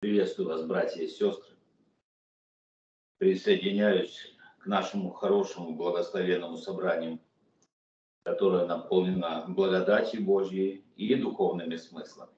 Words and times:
Приветствую 0.00 0.48
вас, 0.48 0.64
братья 0.64 1.02
и 1.02 1.08
сестры. 1.08 1.54
Присоединяюсь 3.18 4.34
к 4.58 4.64
нашему 4.64 5.10
хорошему 5.10 5.76
благословенному 5.76 6.56
собранию, 6.56 7.20
которое 8.22 8.64
наполнено 8.64 9.44
благодатью 9.46 10.24
Божьей 10.24 10.86
и 10.96 11.14
духовными 11.16 11.76
смыслами. 11.76 12.32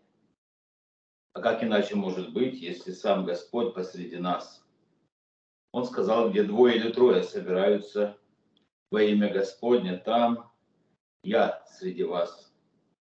А 1.34 1.40
как 1.40 1.62
иначе 1.62 1.94
может 1.94 2.32
быть, 2.32 2.60
если 2.60 2.90
сам 2.90 3.24
Господь 3.24 3.74
посреди 3.74 4.16
нас? 4.16 4.66
Он 5.70 5.84
сказал, 5.84 6.30
где 6.30 6.42
двое 6.42 6.74
или 6.74 6.90
трое 6.90 7.22
собираются 7.22 8.18
во 8.90 9.02
имя 9.02 9.32
Господня, 9.32 9.98
там 9.98 10.50
я 11.22 11.64
среди 11.68 12.02
вас 12.02 12.52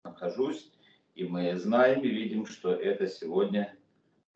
нахожусь, 0.03 0.69
и 1.15 1.23
мы 1.23 1.57
знаем 1.57 2.01
и 2.03 2.09
видим, 2.09 2.45
что 2.45 2.73
это 2.73 3.07
сегодня 3.07 3.78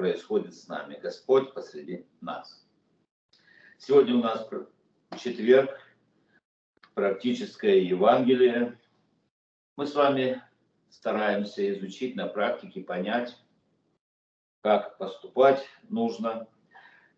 происходит 0.03 0.53
с 0.53 0.67
нами. 0.67 0.99
Господь 1.01 1.53
посреди 1.53 2.05
нас. 2.19 2.67
Сегодня 3.77 4.15
у 4.15 4.21
нас 4.21 4.45
четверг, 5.17 5.79
практическое 6.93 7.79
Евангелие. 7.79 8.77
Мы 9.77 9.87
с 9.87 9.95
вами 9.95 10.43
стараемся 10.89 11.71
изучить 11.71 12.17
на 12.17 12.27
практике, 12.27 12.81
понять, 12.81 13.37
как 14.61 14.97
поступать 14.97 15.65
нужно, 15.87 16.49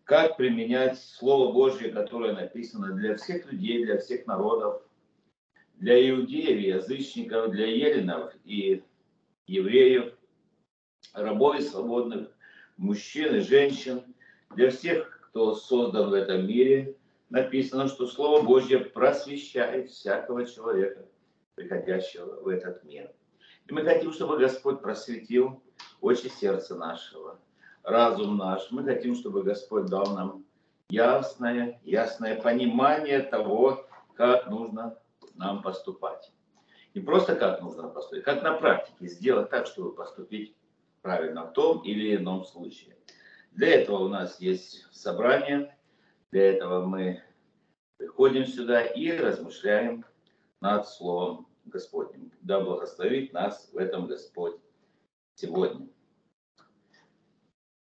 как 0.04 0.36
применять 0.36 0.96
Слово 0.96 1.52
Божье, 1.52 1.90
которое 1.90 2.34
написано 2.34 2.92
для 2.92 3.16
всех 3.16 3.50
людей, 3.50 3.84
для 3.84 3.98
всех 3.98 4.28
народов, 4.28 4.80
для 5.74 6.08
иудеев, 6.08 6.60
язычников, 6.60 7.50
для 7.50 7.66
еленов 7.66 8.32
и 8.44 8.84
евреев, 9.48 10.16
рабов 11.14 11.58
и 11.58 11.62
свободных, 11.62 12.35
мужчин 12.76 13.34
и 13.36 13.40
женщин, 13.40 14.02
для 14.54 14.70
всех, 14.70 15.20
кто 15.30 15.54
создан 15.54 16.10
в 16.10 16.12
этом 16.12 16.46
мире, 16.46 16.96
написано, 17.30 17.88
что 17.88 18.06
Слово 18.06 18.42
Божье 18.42 18.78
просвещает 18.78 19.90
всякого 19.90 20.46
человека, 20.46 21.06
приходящего 21.54 22.40
в 22.42 22.48
этот 22.48 22.84
мир. 22.84 23.10
И 23.66 23.72
мы 23.72 23.82
хотим, 23.82 24.12
чтобы 24.12 24.38
Господь 24.38 24.80
просветил 24.80 25.62
очи 26.00 26.28
сердца 26.28 26.76
нашего, 26.76 27.38
разум 27.82 28.36
наш. 28.36 28.70
Мы 28.70 28.84
хотим, 28.84 29.14
чтобы 29.14 29.42
Господь 29.42 29.86
дал 29.86 30.14
нам 30.14 30.44
ясное, 30.88 31.80
ясное 31.82 32.40
понимание 32.40 33.20
того, 33.20 33.86
как 34.14 34.48
нужно 34.48 34.98
нам 35.34 35.62
поступать. 35.62 36.32
Не 36.94 37.00
просто 37.02 37.34
как 37.34 37.60
нужно 37.60 37.88
поступить, 37.88 38.24
как 38.24 38.42
на 38.42 38.52
практике 38.52 39.08
сделать 39.08 39.50
так, 39.50 39.66
чтобы 39.66 39.92
поступить 39.92 40.54
правильно 41.06 41.46
в 41.46 41.52
том 41.52 41.82
или 41.82 42.16
ином 42.16 42.44
случае. 42.44 42.96
Для 43.52 43.80
этого 43.80 43.98
у 43.98 44.08
нас 44.08 44.40
есть 44.40 44.84
собрание, 44.90 45.78
для 46.32 46.50
этого 46.50 46.84
мы 46.84 47.22
приходим 47.96 48.44
сюда 48.44 48.84
и 48.84 49.12
размышляем 49.12 50.04
над 50.60 50.88
Словом 50.88 51.46
Господним. 51.64 52.32
Да 52.40 52.60
благословит 52.60 53.32
нас 53.32 53.70
в 53.72 53.76
этом 53.76 54.08
Господь 54.08 54.56
сегодня. 55.36 55.88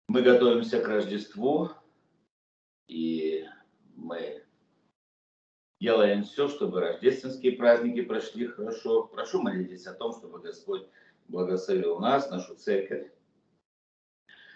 Мы 0.08 0.22
готовимся 0.22 0.80
к 0.80 0.88
Рождеству, 0.88 1.72
и 2.88 3.48
мы 3.96 4.44
делаем 5.82 6.24
все, 6.24 6.50
чтобы 6.50 6.82
рождественские 6.82 7.54
праздники 7.54 8.04
прошли 8.04 8.46
хорошо. 8.46 9.08
Прошу 9.08 9.42
молитесь 9.42 9.88
о 9.88 9.96
том, 9.96 10.14
чтобы 10.14 10.40
Господь 10.40 10.88
благословил 11.28 12.00
нас, 12.00 12.30
нашу 12.30 12.56
церковь, 12.56 13.08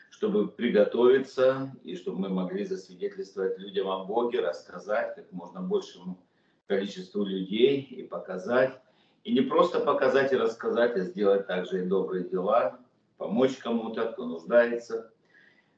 чтобы 0.09 0.47
приготовиться 0.49 1.75
и 1.83 1.95
чтобы 1.95 2.19
мы 2.19 2.29
могли 2.29 2.65
засвидетельствовать 2.65 3.57
людям 3.57 3.87
о 3.87 4.05
Боге, 4.05 4.41
рассказать 4.41 5.15
как 5.15 5.31
можно 5.31 5.61
большему 5.61 6.23
количеству 6.67 7.23
людей 7.23 7.81
и 7.81 8.03
показать. 8.03 8.79
И 9.23 9.33
не 9.33 9.41
просто 9.41 9.79
показать 9.79 10.31
и 10.31 10.37
рассказать, 10.37 10.95
а 10.95 11.01
сделать 11.01 11.45
также 11.45 11.83
и 11.83 11.87
добрые 11.87 12.27
дела, 12.27 12.79
помочь 13.17 13.57
кому-то, 13.57 14.11
кто 14.11 14.25
нуждается. 14.25 15.11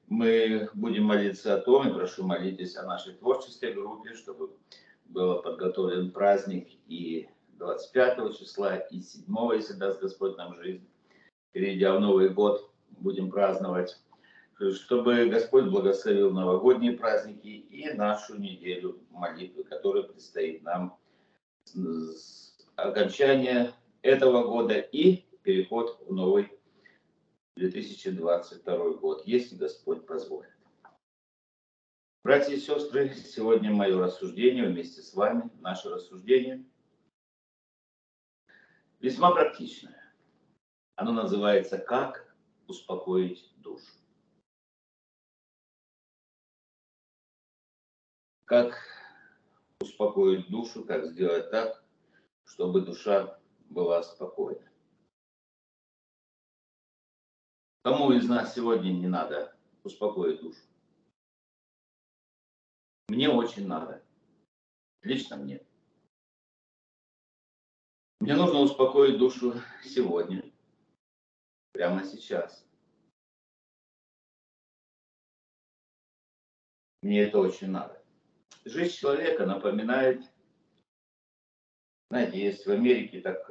Мы 0.08 0.70
будем 0.74 1.06
молиться 1.06 1.56
о 1.56 1.60
том, 1.60 1.90
и 1.90 1.94
прошу 1.94 2.24
молитесь 2.24 2.78
о 2.78 2.86
нашей 2.86 3.14
творческой 3.14 3.74
группе, 3.74 4.14
чтобы 4.14 4.52
был 5.06 5.42
подготовлен 5.42 6.12
праздник 6.12 6.70
и 6.88 7.28
25 7.64 8.38
числа, 8.38 8.76
и 8.76 9.00
7, 9.00 9.26
если 9.56 9.74
даст 9.74 10.02
Господь 10.02 10.38
нам 10.38 10.56
жизнь. 10.62 10.86
Перейдя 11.54 11.96
в 11.96 12.02
Новый 12.02 12.30
год, 12.30 12.70
будем 12.90 13.32
праздновать, 13.32 14.00
чтобы 14.74 15.28
Господь 15.28 15.66
благословил 15.66 16.32
новогодние 16.32 16.94
праздники 16.94 17.48
и 17.48 17.94
нашу 17.94 18.38
неделю 18.38 19.00
молитвы, 19.12 19.64
которая 19.64 20.04
предстоит 20.04 20.64
нам 20.64 20.98
с 21.66 22.68
окончания 22.76 23.74
этого 24.02 24.48
года 24.48 24.80
и 24.80 25.24
переход 25.44 26.00
в 26.06 26.14
новый 26.14 26.52
2022 27.56 28.90
год, 28.94 29.24
если 29.26 29.56
Господь 29.56 30.06
позволит. 30.06 30.50
Братья 32.24 32.54
и 32.54 32.60
сестры, 32.60 33.14
сегодня 33.14 33.72
мое 33.72 34.00
рассуждение 34.00 34.68
вместе 34.68 35.02
с 35.02 35.14
вами, 35.14 35.50
наше 35.60 35.90
рассуждение, 35.90 36.66
весьма 39.04 39.32
практичное. 39.32 40.02
Оно 40.96 41.12
называется 41.12 41.78
«Как 41.78 42.34
успокоить 42.68 43.52
душу». 43.58 43.92
Как 48.46 48.76
успокоить 49.82 50.50
душу, 50.50 50.86
как 50.86 51.06
сделать 51.08 51.52
так, 51.52 51.84
чтобы 52.46 52.82
душа 52.82 53.40
была 53.70 54.04
спокойна. 54.04 54.72
Кому 57.84 58.14
из 58.14 58.28
нас 58.30 58.56
сегодня 58.56 58.92
не 58.92 59.08
надо 59.08 59.58
успокоить 59.84 60.42
душу? 60.42 60.62
Мне 63.10 63.30
очень 63.30 63.68
надо. 63.68 64.02
Лично 65.02 65.36
мне. 65.36 65.66
Мне 68.24 68.36
нужно 68.36 68.60
успокоить 68.60 69.18
душу 69.18 69.54
сегодня, 69.84 70.50
прямо 71.74 72.06
сейчас. 72.06 72.66
Мне 77.02 77.24
это 77.24 77.40
очень 77.40 77.68
надо. 77.68 78.02
Жизнь 78.64 78.94
человека 78.94 79.46
напоминает, 79.46 80.24
знаете, 82.10 82.42
есть 82.42 82.66
в 82.66 82.72
Америке 82.72 83.20
так, 83.20 83.46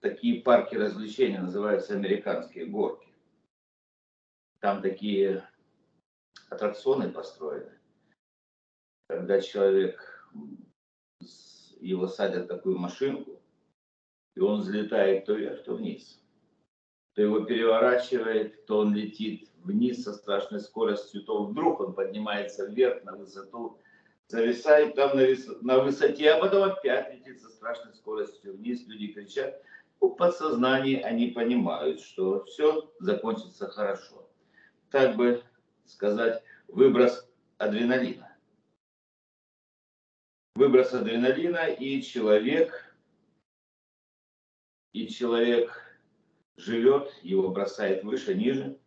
такие 0.00 0.40
парки 0.40 0.74
развлечений, 0.74 1.36
называются 1.36 1.92
американские 1.92 2.64
горки. 2.64 3.12
Там 4.60 4.80
такие 4.80 5.46
аттракционы 6.48 7.12
построены. 7.12 7.78
Когда 9.06 9.38
человек, 9.42 10.26
его 11.78 12.08
садят 12.08 12.46
в 12.46 12.48
такую 12.48 12.78
машинку, 12.78 13.38
и 14.38 14.40
он 14.40 14.60
взлетает 14.60 15.24
то 15.24 15.34
вверх, 15.34 15.64
то 15.64 15.74
вниз. 15.74 16.22
То 17.14 17.22
его 17.22 17.40
переворачивает, 17.40 18.66
то 18.66 18.78
он 18.78 18.94
летит 18.94 19.50
вниз 19.64 20.04
со 20.04 20.12
страшной 20.12 20.60
скоростью, 20.60 21.24
то 21.24 21.42
вдруг 21.42 21.80
он 21.80 21.92
поднимается 21.92 22.66
вверх 22.66 23.02
на 23.02 23.16
высоту, 23.16 23.78
зависает 24.28 24.94
там 24.94 25.16
на, 25.16 25.22
вис... 25.22 25.48
на 25.62 25.80
высоте, 25.80 26.30
а 26.30 26.40
потом 26.40 26.70
опять 26.70 27.12
летит 27.12 27.40
со 27.40 27.48
страшной 27.48 27.94
скоростью 27.94 28.56
вниз. 28.56 28.86
Люди 28.86 29.08
кричат. 29.08 29.60
В 29.98 30.10
подсознании 30.10 31.02
они 31.02 31.32
понимают, 31.32 32.00
что 32.00 32.44
все 32.44 32.88
закончится 33.00 33.66
хорошо. 33.66 34.30
Так 34.92 35.16
бы 35.16 35.42
сказать, 35.84 36.44
выброс 36.68 37.28
адреналина. 37.56 38.36
Выброс 40.54 40.94
адреналина, 40.94 41.66
и 41.66 42.00
человек 42.02 42.87
и 44.98 45.08
человек 45.08 45.96
живет, 46.56 47.12
его 47.22 47.50
бросает 47.50 48.02
выше, 48.02 48.34
ниже. 48.34 48.80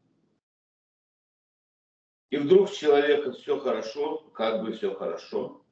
И 2.30 2.38
вдруг 2.38 2.69
у 2.69 2.74
человека 2.74 3.31
все 3.31 3.58
хорошо, 3.58 4.18
как 4.34 4.62
бы 4.62 4.74
все 4.74 4.94
хорошо. 4.94 5.66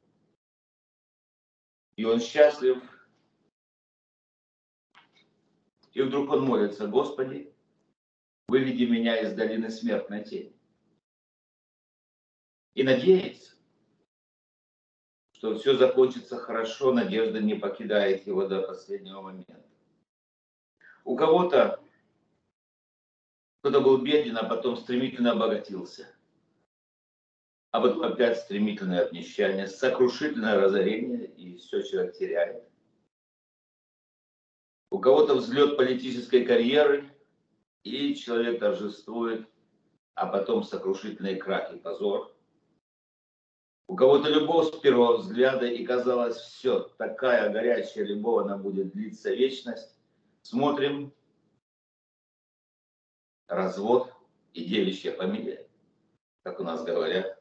И 1.97 2.05
он 2.05 2.21
счастлив. 2.21 2.81
И 5.91 6.01
вдруг 6.01 6.29
он 6.29 6.45
молится, 6.45 6.87
Господи, 6.87 7.53
выведи 8.47 8.85
меня 8.85 9.19
из 9.19 9.33
долины 9.33 9.69
смертной 9.69 10.23
тени. 10.23 10.57
И 12.75 12.83
надеется, 12.83 13.55
что 15.33 15.57
все 15.57 15.75
закончится 15.75 16.37
хорошо, 16.37 16.93
надежда 16.93 17.41
не 17.41 17.55
покидает 17.55 18.25
его 18.25 18.47
до 18.47 18.61
последнего 18.61 19.21
момента. 19.21 19.68
У 21.03 21.15
кого-то 21.15 21.79
Кто-то 23.59 23.81
был 23.81 23.97
беден, 23.97 24.37
а 24.37 24.43
потом 24.45 24.77
стремительно 24.77 25.33
обогатился. 25.33 26.07
А 27.71 27.81
потом 27.81 28.03
опять 28.03 28.39
стремительное 28.39 29.05
обнищание, 29.05 29.67
сокрушительное 29.67 30.59
разорение, 30.59 31.25
и 31.25 31.57
все 31.57 31.83
человек 31.83 32.17
теряет. 32.17 32.63
У 34.91 34.99
кого-то 34.99 35.35
взлет 35.35 35.77
политической 35.77 36.45
карьеры, 36.45 37.09
и 37.83 38.15
человек 38.15 38.59
торжествует, 38.59 39.47
а 40.15 40.25
потом 40.25 40.63
сокрушительный 40.63 41.35
крах 41.35 41.73
и 41.73 41.77
позор. 41.77 42.33
У 43.87 43.95
кого-то 43.95 44.29
любовь 44.29 44.73
с 44.73 44.79
первого 44.79 45.17
взгляда, 45.17 45.65
и 45.65 45.85
казалось, 45.85 46.37
все, 46.37 46.79
такая 46.97 47.51
горячая 47.51 48.05
любовь, 48.05 48.45
она 48.45 48.57
будет 48.57 48.93
длиться 48.93 49.33
вечность. 49.33 49.98
Смотрим, 50.49 51.13
развод 53.47 54.11
и 54.53 54.65
девичья 54.65 55.11
фамилия, 55.11 55.69
как 56.41 56.59
у 56.59 56.63
нас 56.63 56.83
говорят. 56.83 57.39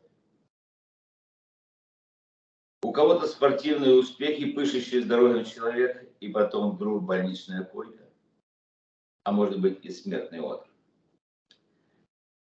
У 2.83 2.93
кого-то 2.93 3.27
спортивные 3.27 3.95
успехи, 3.95 4.53
пышущий 4.53 5.01
здоровьем 5.01 5.47
человек, 5.47 6.07
и 6.21 6.29
потом 6.29 6.77
вдруг 6.77 7.03
больничная 7.03 7.65
койка, 7.65 8.13
а 9.25 9.33
может 9.33 9.59
быть 9.59 9.83
и 9.87 9.91
смертный 9.91 10.41
отр. 10.41 10.69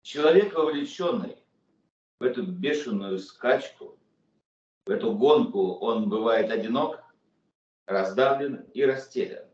Человек, 0.04 0.54
вовлеченный 0.54 1.38
в 2.20 2.24
эту 2.24 2.46
бешеную 2.46 3.18
скачку, 3.18 3.98
в 4.86 4.92
эту 4.92 5.18
гонку, 5.18 5.80
он 5.80 6.08
бывает 6.08 6.52
одинок, 6.52 7.04
раздавлен 7.88 8.70
и 8.76 8.86
растерян. 8.86 9.51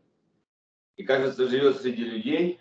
И, 0.98 1.04
кажется, 1.04 1.48
живет 1.48 1.80
среди 1.80 2.02
людей, 2.02 2.60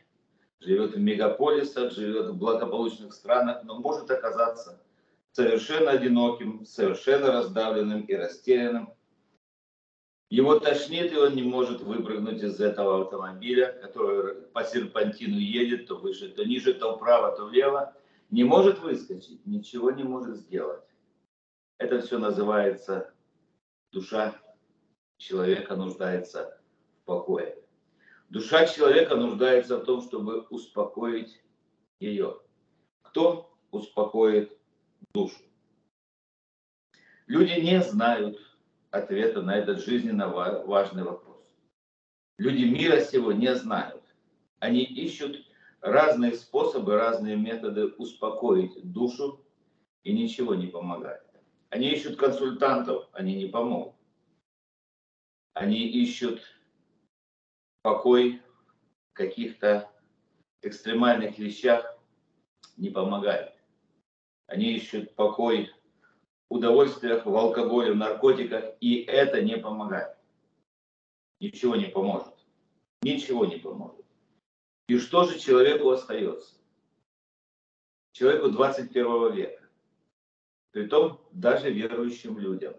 живет 0.59 0.93
в 0.93 0.99
мегаполисах, 0.99 1.91
живет 1.91 2.27
в 2.27 2.37
благополучных 2.37 3.13
странах, 3.13 3.63
но 3.63 3.79
может 3.79 4.09
оказаться 4.11 4.79
совершенно 5.31 5.91
одиноким, 5.91 6.63
совершенно 6.63 7.31
раздавленным 7.31 8.01
и 8.01 8.13
растерянным. 8.13 8.93
Его 10.29 10.59
тошнит, 10.59 11.11
и 11.11 11.17
он 11.17 11.35
не 11.35 11.41
может 11.41 11.81
выпрыгнуть 11.81 12.43
из 12.43 12.61
этого 12.61 13.01
автомобиля, 13.01 13.73
который 13.81 14.35
по 14.53 14.63
серпантину 14.63 15.37
едет, 15.37 15.87
то 15.87 15.95
выше, 15.95 16.29
то 16.29 16.45
ниже, 16.45 16.75
то 16.75 16.95
вправо, 16.95 17.35
то 17.35 17.45
влево. 17.45 17.95
Не 18.29 18.43
может 18.43 18.79
выскочить, 18.79 19.43
ничего 19.47 19.89
не 19.89 20.03
может 20.03 20.35
сделать. 20.35 20.83
Это 21.79 22.01
все 22.01 22.19
называется 22.19 23.11
душа 23.91 24.35
человека 25.17 25.75
нуждается 25.75 26.59
в 27.01 27.05
покое. 27.05 27.57
Душа 28.29 28.65
человека 28.65 29.15
нуждается 29.15 29.77
в 29.77 29.85
том, 29.85 30.01
чтобы 30.01 30.41
успокоить 30.49 31.41
ее. 31.99 32.39
Кто 33.03 33.57
успокоит 33.71 34.51
душу? 35.13 35.39
Люди 37.25 37.59
не 37.59 37.81
знают 37.81 38.39
ответа 38.91 39.41
на 39.41 39.55
этот 39.55 39.83
жизненно 39.85 40.27
важный 40.27 41.03
вопрос. 41.03 41.41
Люди 42.37 42.65
мира 42.65 42.99
сего 42.99 43.31
не 43.31 43.55
знают. 43.55 44.03
Они 44.59 44.83
ищут 44.83 45.45
разные 45.81 46.33
способы, 46.33 46.95
разные 46.95 47.37
методы 47.37 47.87
успокоить 47.87 48.91
душу, 48.91 49.43
и 50.03 50.13
ничего 50.13 50.55
не 50.55 50.67
помогает. 50.67 51.23
Они 51.69 51.89
ищут 51.89 52.17
консультантов, 52.17 53.09
они 53.11 53.35
не 53.35 53.47
помогут. 53.47 53.95
Они 55.53 55.87
ищут 55.87 56.41
покой 57.87 58.41
в 59.11 59.13
каких-то 59.13 59.89
экстремальных 60.61 61.39
вещах 61.39 61.97
не 62.75 62.89
помогает. 62.89 63.53
Они 64.47 64.73
ищут 64.73 65.15
покой 65.15 65.71
в 66.49 66.55
удовольствиях, 66.55 67.25
в 67.25 67.33
алкоголе, 67.33 67.93
в 67.93 67.95
наркотиках, 67.95 68.75
и 68.81 69.03
это 69.03 69.41
не 69.41 69.57
помогает. 69.57 70.17
Ничего 71.39 71.77
не 71.77 71.85
поможет. 71.85 72.33
Ничего 73.03 73.45
не 73.45 73.55
поможет. 73.55 74.05
И 74.89 74.97
что 74.97 75.23
же 75.23 75.39
человеку 75.39 75.89
остается? 75.89 76.55
Человеку 78.11 78.49
21 78.49 79.33
века. 79.33 79.63
Притом 80.71 81.21
даже 81.31 81.71
верующим 81.71 82.37
людям. 82.37 82.75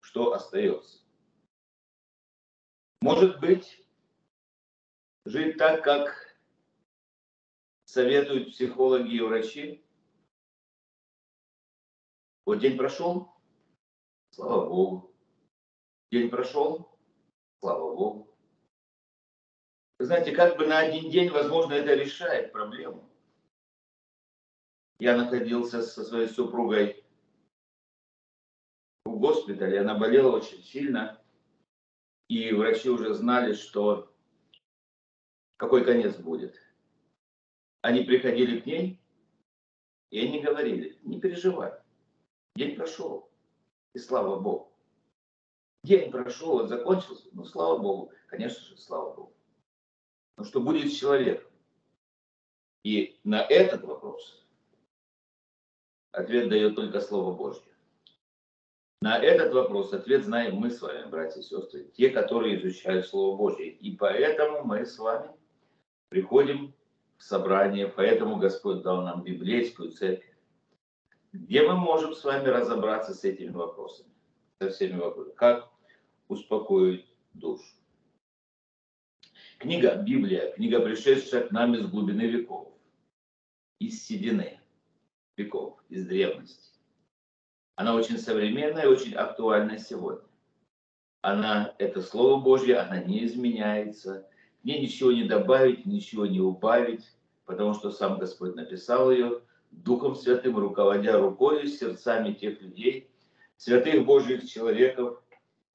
Что 0.00 0.32
остается? 0.32 1.00
Может 3.02 3.40
быть, 3.40 3.84
жить 5.28 5.58
так, 5.58 5.84
как 5.84 6.36
советуют 7.84 8.50
психологи 8.50 9.14
и 9.14 9.20
врачи. 9.20 9.84
Вот 12.46 12.60
день 12.60 12.78
прошел, 12.78 13.30
слава 14.30 14.66
Богу. 14.66 15.14
День 16.10 16.30
прошел, 16.30 16.98
слава 17.60 17.94
Богу. 17.94 18.34
Вы 19.98 20.06
знаете, 20.06 20.32
как 20.32 20.56
бы 20.56 20.66
на 20.66 20.78
один 20.78 21.10
день, 21.10 21.28
возможно, 21.28 21.74
это 21.74 21.94
решает 21.94 22.52
проблему. 22.52 23.06
Я 24.98 25.16
находился 25.16 25.82
со 25.82 26.04
своей 26.04 26.28
супругой 26.28 27.04
в 29.04 29.18
госпитале, 29.18 29.80
она 29.80 29.94
болела 29.94 30.34
очень 30.36 30.62
сильно, 30.62 31.22
и 32.28 32.52
врачи 32.52 32.88
уже 32.88 33.12
знали, 33.14 33.52
что 33.52 34.10
какой 35.58 35.84
конец 35.84 36.16
будет. 36.16 36.56
Они 37.82 38.02
приходили 38.04 38.60
к 38.60 38.66
ней, 38.66 39.02
и 40.10 40.26
они 40.26 40.40
говорили, 40.40 40.98
не 41.02 41.20
переживай, 41.20 41.74
день 42.56 42.76
прошел, 42.76 43.30
и 43.92 43.98
слава 43.98 44.40
Богу. 44.40 44.72
День 45.84 46.10
прошел, 46.10 46.56
он 46.56 46.68
закончился, 46.68 47.28
ну 47.32 47.44
слава 47.44 47.78
Богу, 47.78 48.12
конечно 48.28 48.64
же, 48.64 48.78
слава 48.78 49.14
Богу. 49.14 49.36
Но 50.36 50.44
что 50.44 50.60
будет 50.60 50.90
с 50.90 50.96
человеком? 50.96 51.50
И 52.84 53.18
на 53.24 53.42
этот 53.42 53.82
вопрос 53.82 54.46
ответ 56.12 56.48
дает 56.48 56.76
только 56.76 57.00
Слово 57.00 57.34
Божье. 57.34 57.62
На 59.00 59.18
этот 59.18 59.52
вопрос 59.52 59.92
ответ 59.92 60.24
знаем 60.24 60.56
мы 60.56 60.70
с 60.70 60.80
вами, 60.80 61.08
братья 61.08 61.40
и 61.40 61.42
сестры, 61.42 61.84
те, 61.96 62.10
которые 62.10 62.58
изучают 62.60 63.06
Слово 63.06 63.36
Божье. 63.36 63.68
И 63.68 63.96
поэтому 63.96 64.64
мы 64.64 64.84
с 64.84 64.98
вами 64.98 65.37
приходим 66.08 66.74
в 67.16 67.22
собрание, 67.22 67.88
поэтому 67.88 68.36
Господь 68.36 68.82
дал 68.82 69.02
нам 69.02 69.22
библейскую 69.22 69.92
церковь, 69.92 70.36
где 71.32 71.62
мы 71.62 71.76
можем 71.76 72.14
с 72.14 72.24
вами 72.24 72.48
разобраться 72.48 73.14
с 73.14 73.24
этими 73.24 73.50
вопросами, 73.50 74.10
со 74.60 74.70
всеми 74.70 74.98
вопросами. 74.98 75.34
Как 75.34 75.70
успокоить 76.28 77.06
душу. 77.34 77.64
Книга 79.58 79.96
Библия, 79.96 80.52
книга, 80.52 80.80
пришедшая 80.80 81.48
к 81.48 81.50
нам 81.50 81.74
из 81.74 81.86
глубины 81.86 82.22
веков, 82.22 82.72
из 83.80 84.04
седины 84.04 84.60
веков, 85.36 85.82
из 85.88 86.06
древности. 86.06 86.78
Она 87.74 87.94
очень 87.94 88.18
современная 88.18 88.84
и 88.84 88.88
очень 88.88 89.14
актуальна 89.14 89.78
сегодня. 89.78 90.26
Она, 91.22 91.74
это 91.78 92.00
Слово 92.02 92.40
Божье, 92.40 92.78
она 92.78 93.02
не 93.02 93.24
изменяется, 93.24 94.28
мне 94.68 94.80
ничего 94.80 95.12
не 95.12 95.24
добавить, 95.24 95.86
ничего 95.86 96.26
не 96.26 96.40
убавить, 96.40 97.10
потому 97.46 97.72
что 97.72 97.90
сам 97.90 98.18
Господь 98.18 98.54
написал 98.54 99.10
ее 99.10 99.40
Духом 99.70 100.14
Святым, 100.14 100.58
руководя 100.58 101.18
рукой 101.18 101.66
сердцами 101.68 102.34
тех 102.34 102.60
людей, 102.60 103.08
святых 103.56 104.04
Божьих 104.04 104.46
человеков, 104.46 105.22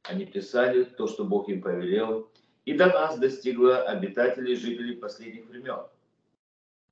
они 0.03 0.27
писали 0.27 0.83
то, 0.83 1.07
что 1.07 1.25
Бог 1.25 1.49
им 1.49 1.63
повелел, 1.63 2.29
и 2.65 2.73
до 2.73 2.85
нас 2.85 3.17
достигло 3.17 3.81
обитателей, 3.81 4.55
жителей 4.55 4.95
последних 4.97 5.47
времен. 5.47 5.87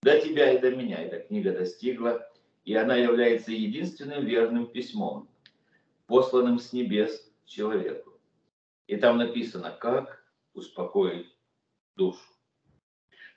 До 0.01 0.19
тебя 0.19 0.53
и 0.53 0.57
до 0.57 0.71
меня 0.71 1.03
эта 1.03 1.19
книга 1.19 1.51
достигла, 1.51 2.27
и 2.65 2.73
она 2.73 2.95
является 2.95 3.51
единственным 3.51 4.25
верным 4.25 4.65
письмом, 4.65 5.29
посланным 6.07 6.57
с 6.57 6.73
небес 6.73 7.31
человеку. 7.45 8.19
И 8.87 8.95
там 8.95 9.19
написано, 9.19 9.69
как 9.79 10.25
успокоить 10.55 11.27
душу. 11.95 12.19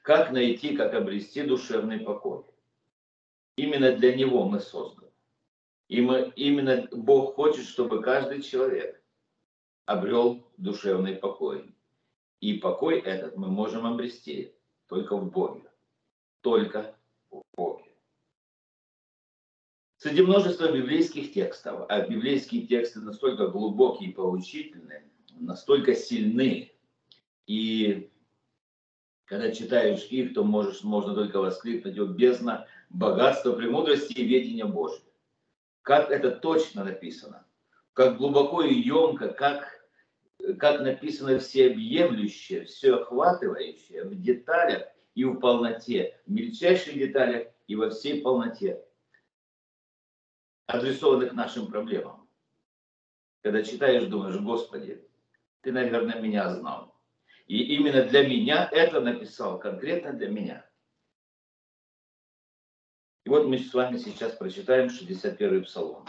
Как 0.02 0.32
найти, 0.32 0.76
как 0.76 0.94
обрести 0.94 1.42
душевный 1.42 2.00
покой? 2.00 2.44
Именно 3.56 3.96
для 3.96 4.14
него 4.14 4.46
мы 4.46 4.61
созданы. 4.61 5.11
И 5.88 6.00
мы, 6.00 6.32
именно 6.37 6.88
Бог 6.92 7.34
хочет, 7.34 7.66
чтобы 7.66 8.02
каждый 8.02 8.42
человек 8.42 9.02
обрел 9.87 10.50
душевный 10.56 11.16
покой. 11.16 11.75
И 12.40 12.54
покой 12.54 13.00
этот 13.00 13.37
мы 13.37 13.49
можем 13.49 13.87
обрести 13.87 14.54
только 14.88 15.16
в 15.16 15.30
Боге. 15.30 15.70
Только 16.40 16.96
в 17.30 17.42
Боге. 17.56 17.84
Среди 19.96 20.20
множества 20.20 20.70
библейских 20.70 21.32
текстов, 21.32 21.87
а 21.88 22.06
библейские 22.06 22.66
тексты 22.66 23.00
настолько 23.00 23.49
глубокие 23.49 24.11
и 24.11 24.12
поучительные, 24.12 25.11
настолько 25.30 25.94
сильны 25.94 26.73
и 27.46 28.11
Когда 29.26 29.50
читаешь 29.52 30.04
их, 30.11 30.35
то 30.35 30.45
можешь, 30.45 30.83
можно 30.83 31.14
только 31.14 31.40
воскликнуть, 31.40 31.99
о 31.99 32.07
бездна, 32.07 32.66
богатство, 32.90 33.52
премудрости 33.52 34.12
и 34.12 34.25
ведения 34.25 34.66
Божьего. 34.66 35.04
Как 35.83 36.11
это 36.11 36.31
точно 36.31 36.85
написано, 36.85 37.47
как 37.95 38.19
глубоко 38.19 38.62
и 38.62 38.75
емко, 38.75 39.28
как, 39.28 39.88
как 40.59 40.81
написано 40.81 41.38
всеобъемлющее, 41.38 42.64
всеохватывающее 42.64 44.04
в 44.04 44.21
деталях 44.21 44.88
и 45.14 45.25
в 45.25 45.38
полноте, 45.38 46.21
в 46.26 46.31
мельчайших 46.31 46.95
деталях 46.95 47.49
и 47.66 47.76
во 47.76 47.90
всей 47.90 48.21
полноте, 48.21 48.85
адресованных 50.66 51.33
нашим 51.33 51.69
проблемам. 51.69 52.28
Когда 53.43 53.62
читаешь, 53.62 54.04
думаешь, 54.04 54.37
Господи, 54.37 55.07
ты, 55.61 55.73
наверное, 55.73 56.21
меня 56.21 56.50
знал. 56.54 56.93
И 57.46 57.76
именно 57.76 58.04
для 58.04 58.26
меня 58.26 58.68
это 58.72 59.00
написал, 59.00 59.58
конкретно 59.58 60.12
для 60.12 60.28
меня. 60.28 60.70
И 63.24 63.28
вот 63.28 63.46
мы 63.46 63.58
с 63.58 63.72
вами 63.72 63.98
сейчас 63.98 64.36
прочитаем 64.36 64.88
61-й 64.88 65.62
псалом. 65.62 66.06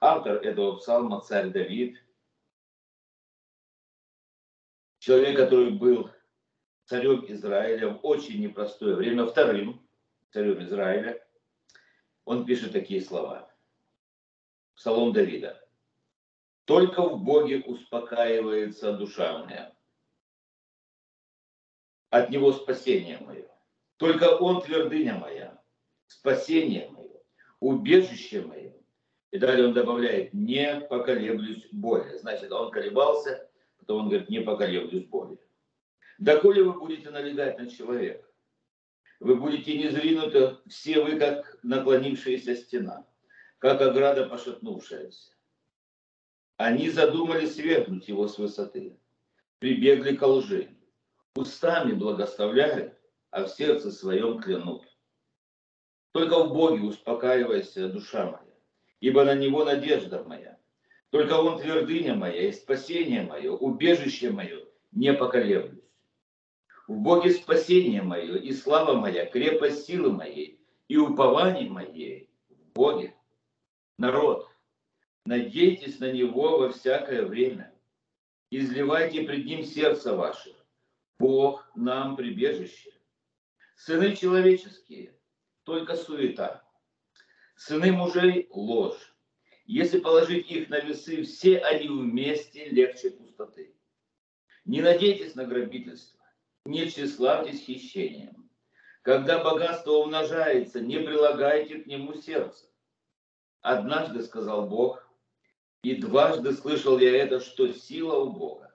Автор 0.00 0.36
этого 0.36 0.76
псалма 0.76 1.20
царь 1.20 1.50
Давид, 1.50 1.98
человек, 4.98 5.36
который 5.36 5.70
был 5.70 6.10
царем 6.84 7.24
Израиля 7.28 7.90
в 7.90 8.04
очень 8.04 8.40
непростое 8.40 8.96
время, 8.96 9.26
вторым 9.26 9.88
царем 10.32 10.62
Израиля, 10.64 11.24
он 12.24 12.44
пишет 12.44 12.72
такие 12.72 13.00
слова. 13.00 13.52
Псалом 14.74 15.12
Давида. 15.12 15.58
«Только 16.64 17.02
в 17.02 17.22
Боге 17.22 17.60
успокаивается 17.60 18.92
душа 18.92 19.44
моя, 19.44 19.74
от 22.12 22.28
него 22.28 22.52
спасение 22.52 23.18
мое. 23.20 23.48
Только 23.96 24.36
он 24.36 24.60
твердыня 24.60 25.14
моя, 25.14 25.58
спасение 26.06 26.90
мое, 26.90 27.22
убежище 27.58 28.42
мое. 28.42 28.74
И 29.30 29.38
далее 29.38 29.66
он 29.66 29.72
добавляет, 29.72 30.34
не 30.34 30.78
поколеблюсь 30.90 31.66
более. 31.72 32.18
Значит, 32.18 32.52
он 32.52 32.70
колебался, 32.70 33.50
потом 33.78 34.02
он 34.02 34.08
говорит, 34.10 34.28
не 34.28 34.40
поколеблюсь 34.40 35.06
более. 35.06 35.38
Доколе 36.18 36.62
вы 36.62 36.78
будете 36.78 37.08
налегать 37.08 37.58
на 37.58 37.66
человека, 37.66 38.28
вы 39.18 39.36
будете 39.36 39.78
незринуты, 39.78 40.58
все 40.68 41.02
вы, 41.02 41.18
как 41.18 41.58
наклонившаяся 41.62 42.56
стена, 42.56 43.06
как 43.58 43.80
ограда 43.80 44.26
пошатнувшаяся. 44.26 45.32
Они 46.58 46.90
задумали 46.90 47.46
свергнуть 47.46 48.06
его 48.06 48.28
с 48.28 48.36
высоты, 48.36 48.98
прибегли 49.60 50.14
к 50.14 50.26
лжи, 50.26 50.76
устами 51.34 51.92
благословляют, 51.92 52.98
а 53.30 53.44
в 53.44 53.48
сердце 53.48 53.90
своем 53.90 54.40
клянут. 54.40 54.86
Только 56.12 56.44
в 56.44 56.52
Боге 56.52 56.82
успокаивайся, 56.84 57.88
душа 57.88 58.26
моя, 58.26 58.54
ибо 59.00 59.24
на 59.24 59.34
Него 59.34 59.64
надежда 59.64 60.22
моя. 60.24 60.58
Только 61.10 61.34
Он 61.34 61.60
твердыня 61.60 62.14
моя 62.14 62.48
и 62.48 62.52
спасение 62.52 63.22
мое, 63.22 63.52
убежище 63.52 64.30
мое, 64.30 64.64
не 64.92 65.12
поколеблюсь. 65.12 65.82
В 66.86 66.96
Боге 66.96 67.30
спасение 67.30 68.02
мое 68.02 68.36
и 68.36 68.52
слава 68.52 68.94
моя, 68.94 69.24
крепость 69.24 69.86
силы 69.86 70.12
моей 70.12 70.60
и 70.88 70.96
упование 70.96 71.70
моей 71.70 72.30
в 72.50 72.72
Боге. 72.74 73.14
Народ, 73.98 74.50
надейтесь 75.24 75.98
на 76.00 76.12
Него 76.12 76.58
во 76.58 76.70
всякое 76.70 77.24
время. 77.24 77.72
Изливайте 78.50 79.22
пред 79.22 79.46
Ним 79.46 79.64
сердце 79.64 80.14
ваше 80.14 80.54
Бог 81.18 81.70
нам 81.74 82.16
прибежище. 82.16 82.92
Сыны 83.76 84.14
человеческие, 84.16 85.18
только 85.64 85.96
суета. 85.96 86.62
Сыны 87.56 87.92
мужей– 87.92 88.48
ложь. 88.50 89.14
Если 89.64 90.00
положить 90.00 90.50
их 90.50 90.68
на 90.68 90.80
весы, 90.80 91.22
все 91.22 91.58
они 91.58 91.88
вместе 91.88 92.68
легче 92.68 93.10
пустоты. 93.10 93.74
Не 94.64 94.80
надейтесь 94.80 95.34
на 95.34 95.44
грабительство, 95.44 96.20
не 96.64 96.88
тщеславьтесь 96.88 97.64
хищением. 97.64 98.50
Когда 99.02 99.42
богатство 99.42 99.92
умножается, 99.92 100.80
не 100.80 100.98
прилагайте 100.98 101.78
к 101.78 101.86
нему 101.86 102.14
сердце. 102.14 102.66
Однажды 103.60 104.22
сказал 104.22 104.68
Бог, 104.68 105.08
и 105.82 105.96
дважды 105.96 106.52
слышал 106.52 106.98
я 106.98 107.16
это, 107.16 107.40
что 107.40 107.72
сила 107.72 108.18
у 108.18 108.32
Бога. 108.32 108.72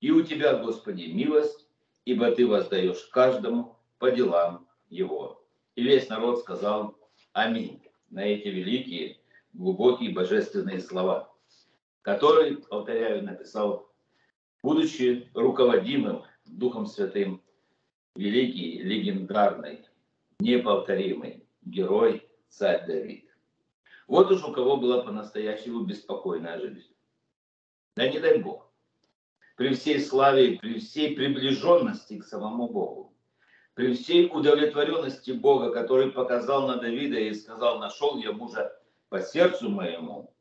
И 0.00 0.10
у 0.10 0.22
Тебя, 0.22 0.56
Господи, 0.56 1.04
милость, 1.04 1.61
ибо 2.04 2.32
ты 2.32 2.46
воздаешь 2.46 3.04
каждому 3.06 3.76
по 3.98 4.10
делам 4.10 4.66
его. 4.88 5.44
И 5.74 5.82
весь 5.82 6.08
народ 6.08 6.40
сказал 6.40 6.96
Аминь 7.32 7.82
на 8.10 8.24
эти 8.24 8.48
великие, 8.48 9.18
глубокие 9.52 10.12
божественные 10.12 10.80
слова, 10.80 11.32
которые, 12.02 12.58
повторяю, 12.58 13.24
написал, 13.24 13.90
будучи 14.62 15.30
руководимым 15.34 16.24
Духом 16.44 16.86
Святым, 16.86 17.40
великий, 18.16 18.82
легендарный, 18.82 19.86
неповторимый 20.40 21.46
герой 21.62 22.28
царь 22.48 22.86
Давид. 22.86 23.30
Вот 24.08 24.30
уж 24.30 24.44
у 24.44 24.52
кого 24.52 24.76
была 24.76 25.02
по-настоящему 25.02 25.84
беспокойная 25.84 26.58
жизнь. 26.58 26.94
Да 27.96 28.08
не 28.08 28.18
дай 28.18 28.38
Бог 28.38 28.71
при 29.56 29.74
всей 29.74 30.00
славе, 30.00 30.58
при 30.58 30.78
всей 30.78 31.14
приближенности 31.14 32.18
к 32.18 32.24
самому 32.24 32.68
Богу, 32.68 33.14
при 33.74 33.94
всей 33.94 34.28
удовлетворенности 34.30 35.32
Бога, 35.32 35.72
который 35.72 36.10
показал 36.10 36.66
на 36.68 36.76
Давида 36.76 37.18
и 37.18 37.34
сказал, 37.34 37.78
нашел 37.78 38.18
я 38.18 38.32
мужа 38.32 38.72
по 39.08 39.20
сердцу 39.20 39.68
моему, 39.68 40.34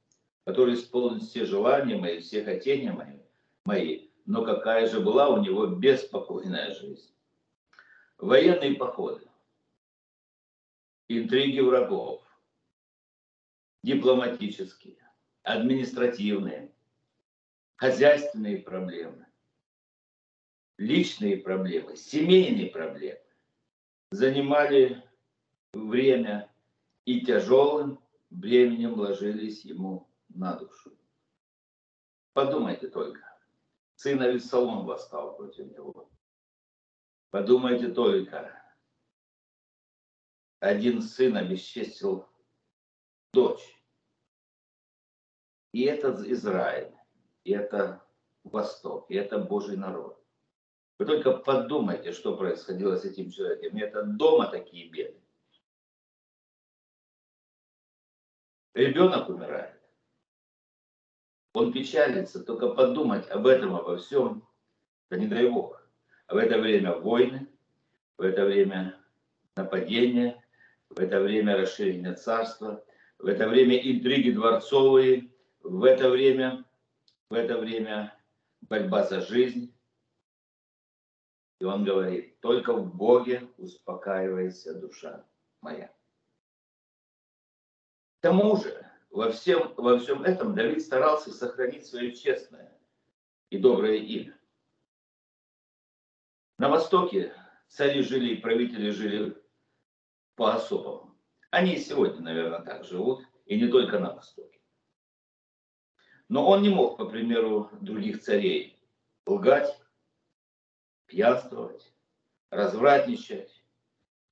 который 0.45 0.75
исполнит 0.75 1.23
все 1.23 1.45
желания 1.45 1.97
мои, 1.97 2.19
все 2.19 2.43
хотения 2.43 2.91
мои, 2.91 3.19
мои. 3.65 4.09
Но 4.25 4.45
какая 4.45 4.87
же 4.87 4.99
была 4.99 5.29
у 5.29 5.41
него 5.41 5.65
беспокойная 5.65 6.73
жизнь. 6.73 7.13
Военные 8.17 8.75
походы, 8.75 9.27
интриги 11.07 11.59
врагов, 11.59 12.21
дипломатические, 13.83 14.97
административные, 15.43 16.71
хозяйственные 17.81 18.59
проблемы, 18.59 19.25
личные 20.77 21.37
проблемы, 21.37 21.95
семейные 21.95 22.67
проблемы 22.67 23.19
занимали 24.11 25.03
время 25.73 26.53
и 27.05 27.21
тяжелым 27.21 27.99
бременем 28.29 28.93
ложились 28.99 29.65
ему 29.65 30.07
на 30.29 30.53
душу. 30.57 30.95
Подумайте 32.33 32.87
только, 32.87 33.35
сын 33.95 34.21
Авессалом 34.21 34.85
восстал 34.85 35.35
против 35.35 35.65
него. 35.75 36.07
Подумайте 37.31 37.91
только, 37.91 38.63
один 40.59 41.01
сын 41.01 41.35
обесчестил 41.35 42.29
дочь. 43.33 43.75
И 45.73 45.81
этот 45.81 46.19
Израиль 46.27 46.95
и 47.43 47.51
это 47.51 48.03
Восток, 48.43 49.05
и 49.09 49.15
это 49.15 49.39
Божий 49.39 49.77
народ. 49.77 50.21
Вы 50.97 51.05
только 51.05 51.31
подумайте, 51.33 52.11
что 52.11 52.37
происходило 52.37 52.95
с 52.95 53.05
этим 53.05 53.31
человеком. 53.31 53.77
Это 53.77 54.03
дома 54.03 54.47
такие 54.47 54.89
беды. 54.89 55.19
Ребенок 58.73 59.29
умирает. 59.29 59.81
Он 61.53 61.73
печалится, 61.73 62.43
только 62.43 62.69
подумать 62.69 63.27
об 63.29 63.45
этом, 63.47 63.75
обо 63.75 63.97
всем, 63.97 64.47
да 65.09 65.17
не 65.17 65.27
дай 65.27 65.49
Бог. 65.49 65.81
А 66.27 66.35
в 66.35 66.37
это 66.37 66.57
время 66.59 66.95
войны, 66.95 67.47
в 68.17 68.21
это 68.21 68.45
время 68.45 68.97
нападения, 69.55 70.41
в 70.89 70.99
это 70.99 71.19
время 71.19 71.57
расширения 71.57 72.13
царства, 72.13 72.85
в 73.17 73.25
это 73.25 73.49
время 73.49 73.77
интриги 73.77 74.31
дворцовые, 74.31 75.31
в 75.61 75.83
это 75.83 76.09
время 76.09 76.63
в 77.31 77.33
это 77.33 77.57
время 77.57 78.13
борьба 78.59 79.05
за 79.05 79.21
жизнь. 79.21 79.73
И 81.59 81.63
он 81.63 81.85
говорит, 81.85 82.37
только 82.41 82.73
в 82.73 82.93
Боге 82.93 83.47
успокаивается 83.57 84.77
душа 84.77 85.25
моя. 85.61 85.87
К 88.19 88.23
тому 88.23 88.57
же, 88.57 88.85
во 89.09 89.31
всем, 89.31 89.73
во 89.77 89.97
всем 89.97 90.23
этом 90.23 90.53
Давид 90.53 90.81
старался 90.81 91.31
сохранить 91.31 91.85
свое 91.85 92.13
честное 92.13 92.77
и 93.49 93.57
доброе 93.57 93.97
имя. 93.97 94.37
На 96.57 96.67
Востоке 96.67 97.33
цари 97.69 98.01
жили 98.01 98.33
и 98.35 98.41
правители 98.41 98.89
жили 98.89 99.41
по-особому. 100.35 101.17
Они 101.49 101.75
и 101.75 101.79
сегодня, 101.79 102.19
наверное, 102.19 102.61
так 102.61 102.83
живут, 102.83 103.23
и 103.45 103.57
не 103.57 103.69
только 103.69 103.99
на 103.99 104.15
Востоке. 104.15 104.60
Но 106.31 106.47
он 106.47 106.61
не 106.61 106.69
мог, 106.69 106.95
по 106.95 107.03
примеру 107.03 107.69
других 107.81 108.21
царей, 108.21 108.79
лгать, 109.25 109.77
пьянствовать, 111.05 111.91
развратничать. 112.49 113.61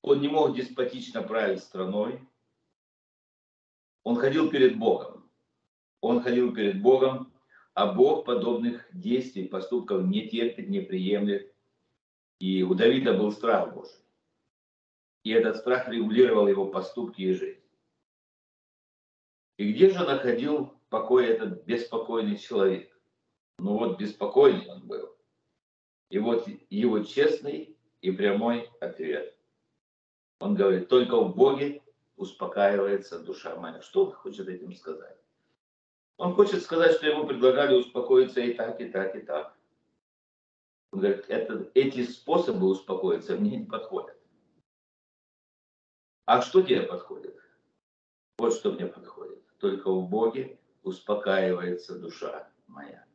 Он 0.02 0.22
не 0.22 0.30
мог 0.30 0.56
деспотично 0.56 1.22
править 1.22 1.62
страной. 1.62 2.26
Он 4.06 4.16
ходил 4.16 4.50
перед 4.50 4.80
Богом. 4.80 5.30
Он 6.00 6.24
ходил 6.24 6.56
перед 6.56 6.82
Богом, 6.82 7.34
а 7.74 7.92
Бог 7.92 8.24
подобных 8.24 8.88
действий, 8.94 9.50
поступков 9.50 10.06
не 10.06 10.30
терпит, 10.30 10.70
не 10.70 10.80
приемлет. 10.80 11.54
И 12.40 12.64
у 12.64 12.76
Давида 12.76 13.16
был 13.16 13.34
страх 13.34 13.74
Божий. 13.74 14.00
И 15.24 15.32
этот 15.32 15.58
страх 15.58 15.90
регулировал 15.90 16.48
его 16.48 16.66
поступки 16.66 17.24
и 17.24 17.34
жизнь. 17.34 17.60
И 19.58 19.74
где 19.74 19.90
же 19.90 20.00
находил 20.06 20.79
покой 20.90 21.28
этот 21.28 21.64
беспокойный 21.66 22.38
человек? 22.38 22.90
Ну 23.58 23.78
вот 23.78 24.00
беспокойный 24.00 24.70
он 24.70 24.88
был. 24.88 25.16
И 26.10 26.18
вот 26.18 26.48
его 26.70 27.04
честный 27.04 27.78
и 28.02 28.12
прямой 28.12 28.70
ответ. 28.80 29.36
Он 30.40 30.56
говорит, 30.56 30.88
только 30.90 31.20
в 31.20 31.36
Боге 31.36 31.84
успокаивается 32.16 33.20
душа 33.20 33.56
моя. 33.56 33.82
Что 33.82 34.06
он 34.06 34.12
хочет 34.14 34.48
этим 34.48 34.74
сказать? 34.74 35.18
Он 36.18 36.34
хочет 36.34 36.64
сказать, 36.64 36.96
что 36.96 37.08
ему 37.08 37.26
предлагали 37.26 37.76
успокоиться 37.76 38.42
и 38.42 38.54
так, 38.54 38.82
и 38.82 38.90
так, 38.90 39.16
и 39.16 39.22
так. 39.22 39.56
Он 40.92 41.00
говорит, 41.00 41.26
это, 41.30 41.70
эти 41.76 42.04
способы 42.04 42.68
успокоиться 42.68 43.36
мне 43.36 43.58
не 43.58 43.66
подходят. 43.66 44.18
А 46.26 46.42
что 46.42 46.62
тебе 46.62 46.82
подходит? 46.82 47.38
Вот 48.38 48.54
что 48.54 48.72
мне 48.72 48.86
подходит. 48.86 49.42
Только 49.60 49.92
в 49.92 50.08
Боге 50.10 50.59
успокаивается 50.84 51.98
душа 51.98 52.50
моя. 52.68 53.06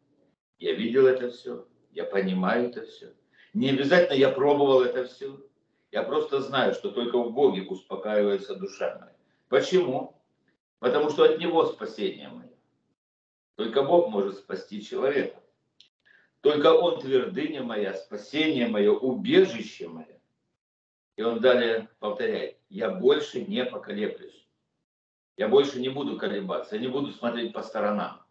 Я 0.59 0.75
видел 0.75 1.07
это 1.07 1.31
все, 1.31 1.67
я 1.93 2.05
понимаю 2.05 2.69
это 2.69 2.85
все. 2.87 3.13
Не 3.53 3.71
обязательно 3.71 4.17
я 4.17 4.31
пробовал 4.31 4.83
это 4.83 5.07
все. 5.07 5.41
Я 5.93 6.03
просто 6.03 6.41
знаю, 6.41 6.75
что 6.75 6.91
только 6.91 7.19
в 7.19 7.33
Боге 7.33 7.63
успокаивается 7.63 8.57
душа 8.57 8.99
моя. 9.01 9.17
Почему? 9.49 10.21
Потому 10.81 11.11
что 11.11 11.25
от 11.25 11.39
Него 11.39 11.67
спасение 11.67 12.29
мое. 12.29 12.51
Только 13.55 13.83
Бог 13.83 14.09
может 14.09 14.39
спасти 14.39 14.83
человека. 14.83 15.41
Только 16.41 16.73
Он 16.73 17.01
твердыня 17.01 17.63
моя, 17.63 17.95
спасение 17.95 18.67
мое, 18.67 18.93
убежище 18.93 19.89
мое. 19.89 20.21
И 21.17 21.23
он 21.23 21.41
далее 21.41 21.89
повторяет, 22.01 22.59
я 22.69 22.91
больше 22.91 23.43
не 23.43 23.65
поколеблюсь. 23.65 24.44
Я 25.37 25.49
больше 25.49 25.81
не 25.81 25.89
буду 25.89 26.17
колебаться, 26.17 26.77
я 26.77 26.81
не 26.81 26.89
буду 26.89 27.11
смотреть 27.11 27.53
по 27.53 27.63
сторонам. 27.63 28.23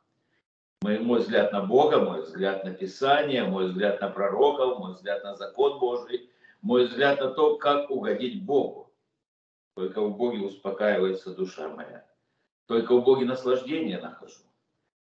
Мой, 0.81 1.00
мой 1.00 1.19
взгляд 1.19 1.51
на 1.51 1.62
Бога, 1.62 2.00
мой 2.00 2.24
взгляд 2.24 2.63
на 2.63 2.74
Писание, 2.74 3.43
мой 3.43 3.67
взгляд 3.67 4.01
на 4.01 4.10
пророков, 4.10 4.79
мой 4.79 4.93
взгляд 4.93 5.24
на 5.24 5.36
закон 5.36 5.79
Божий, 5.79 6.29
мой 6.62 6.88
взгляд 6.88 7.19
на 7.19 7.29
то, 7.29 7.57
как 7.57 7.89
угодить 7.89 8.43
Богу. 8.43 8.91
Только 9.75 10.01
в 10.01 10.17
Боге 10.17 10.45
успокаивается 10.45 11.33
душа 11.33 11.69
моя. 11.69 12.05
Только 12.67 12.95
в 12.95 13.03
Боге 13.03 13.25
наслаждение 13.25 14.00
нахожу. 14.00 14.43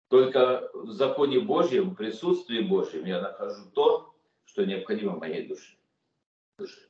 Только 0.07 0.69
в 0.73 0.91
законе 0.91 1.39
Божьем, 1.39 1.91
в 1.91 1.95
присутствии 1.95 2.59
Божьем 2.59 3.05
я 3.05 3.21
нахожу 3.21 3.69
то, 3.71 4.13
что 4.45 4.65
необходимо 4.65 5.17
моей 5.17 5.47
душе. 5.47 5.77
душе. 6.57 6.81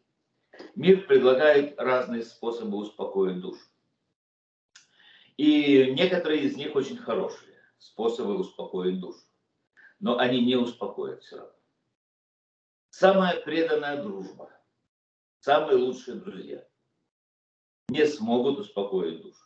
Мир 0.75 1.07
предлагает 1.07 1.79
разные 1.79 2.23
способы 2.23 2.77
успокоить 2.77 3.39
душу. 3.39 3.70
И 5.41 5.91
некоторые 5.93 6.43
из 6.43 6.55
них 6.55 6.75
очень 6.75 6.97
хорошие 6.97 7.55
способы 7.79 8.37
успокоить 8.37 8.99
душу. 8.99 9.25
Но 9.99 10.19
они 10.19 10.45
не 10.45 10.55
успокоят 10.55 11.23
все 11.23 11.37
равно. 11.37 11.55
Самая 12.91 13.41
преданная 13.41 14.03
дружба, 14.03 14.51
самые 15.39 15.77
лучшие 15.77 16.17
друзья 16.17 16.63
не 17.89 18.05
смогут 18.05 18.59
успокоить 18.59 19.23
душу. 19.23 19.43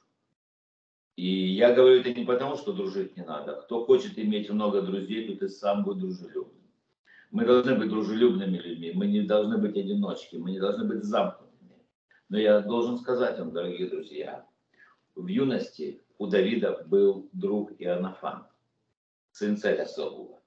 И 1.15 1.53
я 1.53 1.73
говорю 1.73 2.01
это 2.01 2.13
не 2.13 2.25
потому, 2.25 2.57
что 2.57 2.73
дружить 2.73 3.15
не 3.15 3.23
надо. 3.23 3.61
Кто 3.61 3.85
хочет 3.85 4.19
иметь 4.19 4.49
много 4.49 4.81
друзей, 4.81 5.29
тот 5.29 5.43
и 5.43 5.47
сам 5.47 5.85
будет 5.85 5.99
дружелюбным. 5.99 6.73
Мы 7.31 7.45
должны 7.45 7.73
быть 7.75 7.87
дружелюбными 7.87 8.57
людьми, 8.57 8.91
мы 8.93 9.07
не 9.07 9.21
должны 9.21 9.57
быть 9.59 9.77
одиночки, 9.77 10.35
мы 10.35 10.51
не 10.51 10.59
должны 10.59 10.83
быть 10.83 11.05
замкнутыми. 11.05 11.85
Но 12.27 12.37
я 12.37 12.59
должен 12.59 12.97
сказать 12.97 13.39
вам, 13.39 13.53
дорогие 13.53 13.89
друзья, 13.89 14.45
в 15.15 15.27
юности 15.27 16.01
у 16.17 16.27
Давида 16.27 16.83
был 16.85 17.29
друг 17.33 17.71
Иоаннафан, 17.79 18.47
сын 19.31 19.57
царя 19.57 19.85
Саула, 19.85 20.39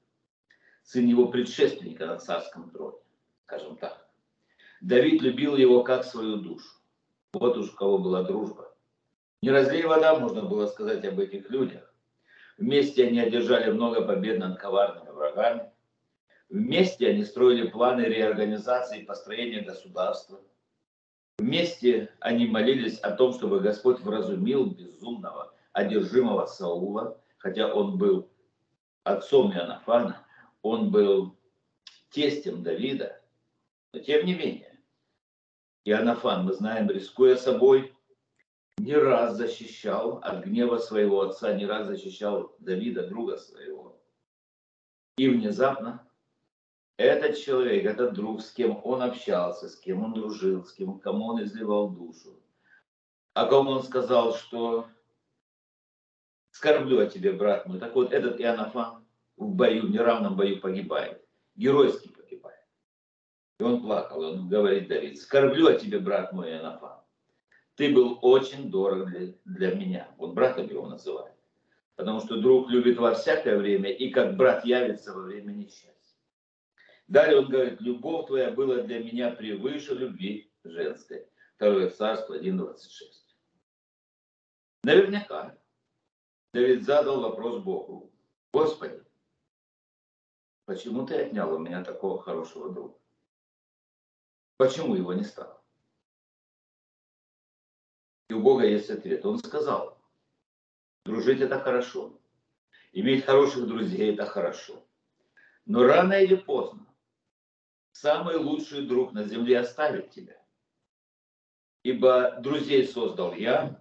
сын 0.82 1.06
его 1.06 1.28
предшественника 1.28 2.06
на 2.06 2.18
царском 2.18 2.70
троне, 2.70 2.98
скажем 3.44 3.76
так. 3.76 4.08
Давид 4.80 5.22
любил 5.22 5.56
его 5.56 5.82
как 5.82 6.04
свою 6.04 6.36
душу. 6.36 6.68
Вот 7.32 7.56
уж 7.56 7.72
у 7.72 7.76
кого 7.76 7.98
была 7.98 8.22
дружба. 8.22 8.72
Не 9.42 9.50
разлей 9.50 9.84
вода, 9.84 10.18
можно 10.18 10.42
было 10.42 10.66
сказать 10.66 11.04
об 11.04 11.18
этих 11.18 11.50
людях. 11.50 11.92
Вместе 12.56 13.06
они 13.06 13.20
одержали 13.20 13.70
много 13.70 14.02
побед 14.02 14.38
над 14.38 14.58
коварными 14.58 15.10
врагами. 15.10 15.70
Вместе 16.48 17.08
они 17.08 17.24
строили 17.24 17.68
планы 17.68 18.02
реорганизации 18.02 19.02
и 19.02 19.04
построения 19.04 19.60
государства. 19.60 20.40
Вместе 21.38 22.10
они 22.18 22.46
молились 22.46 22.98
о 22.98 23.12
том, 23.12 23.32
чтобы 23.32 23.60
Господь 23.60 24.00
вразумил 24.00 24.66
безумного 24.66 25.54
одержимого 25.72 26.46
Саула, 26.46 27.20
хотя 27.38 27.72
он 27.72 27.96
был 27.96 28.28
отцом 29.04 29.52
Иоаннафана, 29.52 30.26
он 30.62 30.90
был 30.90 31.38
тестем 32.10 32.64
Давида, 32.64 33.22
но 33.92 34.00
тем 34.00 34.26
не 34.26 34.34
менее, 34.34 34.80
Иоаннафан, 35.84 36.44
мы 36.44 36.54
знаем, 36.54 36.90
рискуя 36.90 37.36
собой, 37.36 37.94
не 38.76 38.94
раз 38.94 39.36
защищал 39.36 40.18
от 40.18 40.44
гнева 40.44 40.78
своего 40.78 41.22
отца, 41.22 41.54
не 41.54 41.66
раз 41.66 41.86
защищал 41.86 42.54
Давида, 42.58 43.06
друга 43.06 43.36
своего. 43.36 44.00
И 45.16 45.28
внезапно 45.28 46.07
этот 46.98 47.38
человек, 47.38 47.86
этот 47.86 48.12
друг, 48.12 48.42
с 48.42 48.50
кем 48.50 48.80
он 48.84 49.02
общался, 49.02 49.68
с 49.68 49.76
кем 49.76 50.02
он 50.02 50.12
дружил, 50.12 50.64
с 50.64 50.72
кем, 50.72 50.98
кому 50.98 51.26
он 51.26 51.44
изливал 51.44 51.90
душу, 51.90 52.42
о 53.34 53.46
ком 53.46 53.68
он 53.68 53.84
сказал, 53.84 54.34
что 54.34 54.88
скорблю 56.50 56.98
о 57.00 57.06
тебе, 57.06 57.32
брат 57.32 57.66
мой. 57.66 57.78
Так 57.78 57.94
вот, 57.94 58.12
этот 58.12 58.40
Иоаннафан 58.40 59.06
в 59.36 59.54
бою, 59.54 59.86
в 59.86 59.90
неравном 59.90 60.36
бою 60.36 60.60
погибает. 60.60 61.24
Геройски 61.54 62.08
погибает. 62.08 62.66
И 63.60 63.62
он 63.62 63.80
плакал, 63.80 64.20
он 64.20 64.48
говорит 64.48 64.88
Давид, 64.88 65.20
скорблю 65.20 65.68
о 65.68 65.74
тебе, 65.74 66.00
брат 66.00 66.32
мой 66.32 66.50
Иоаннафан. 66.50 66.98
Ты 67.76 67.94
был 67.94 68.18
очень 68.22 68.72
дорог 68.72 69.06
для, 69.06 69.34
для 69.44 69.74
меня. 69.76 70.08
Вот 70.16 70.34
братом 70.34 70.66
его 70.66 70.88
называют. 70.88 71.36
Потому 71.94 72.18
что 72.20 72.40
друг 72.40 72.68
любит 72.70 72.98
во 72.98 73.14
всякое 73.14 73.56
время, 73.56 73.90
и 73.90 74.10
как 74.10 74.36
брат 74.36 74.64
явится 74.64 75.14
во 75.14 75.22
время 75.22 75.52
несчастья. 75.52 75.97
Далее 77.08 77.38
он 77.38 77.48
говорит, 77.48 77.80
любовь 77.80 78.26
твоя 78.26 78.50
была 78.50 78.82
для 78.82 79.02
меня 79.02 79.30
превыше 79.30 79.94
любви 79.94 80.52
женской. 80.62 81.26
Второе 81.56 81.88
царство 81.88 82.38
1.26. 82.38 82.76
Наверняка 84.84 85.58
Давид 86.52 86.84
задал 86.84 87.22
вопрос 87.22 87.62
Богу. 87.62 88.12
Господи, 88.52 89.02
почему 90.66 91.06
ты 91.06 91.14
отнял 91.22 91.52
у 91.54 91.58
меня 91.58 91.82
такого 91.82 92.22
хорошего 92.22 92.72
друга? 92.72 92.98
Почему 94.58 94.94
его 94.94 95.14
не 95.14 95.24
стало? 95.24 95.62
И 98.28 98.34
у 98.34 98.42
Бога 98.42 98.66
есть 98.66 98.90
ответ. 98.90 99.24
Он 99.24 99.38
сказал, 99.38 99.98
дружить 101.06 101.40
это 101.40 101.58
хорошо. 101.58 102.20
Иметь 102.92 103.24
хороших 103.24 103.66
друзей 103.66 104.12
это 104.12 104.26
хорошо. 104.26 104.84
Но 105.64 105.84
рано 105.84 106.12
или 106.12 106.36
поздно 106.36 106.87
самый 108.00 108.36
лучший 108.36 108.86
друг 108.86 109.12
на 109.12 109.24
земле 109.24 109.58
оставит 109.58 110.10
тебя. 110.10 110.40
Ибо 111.82 112.36
друзей 112.40 112.86
создал 112.86 113.34
я, 113.34 113.80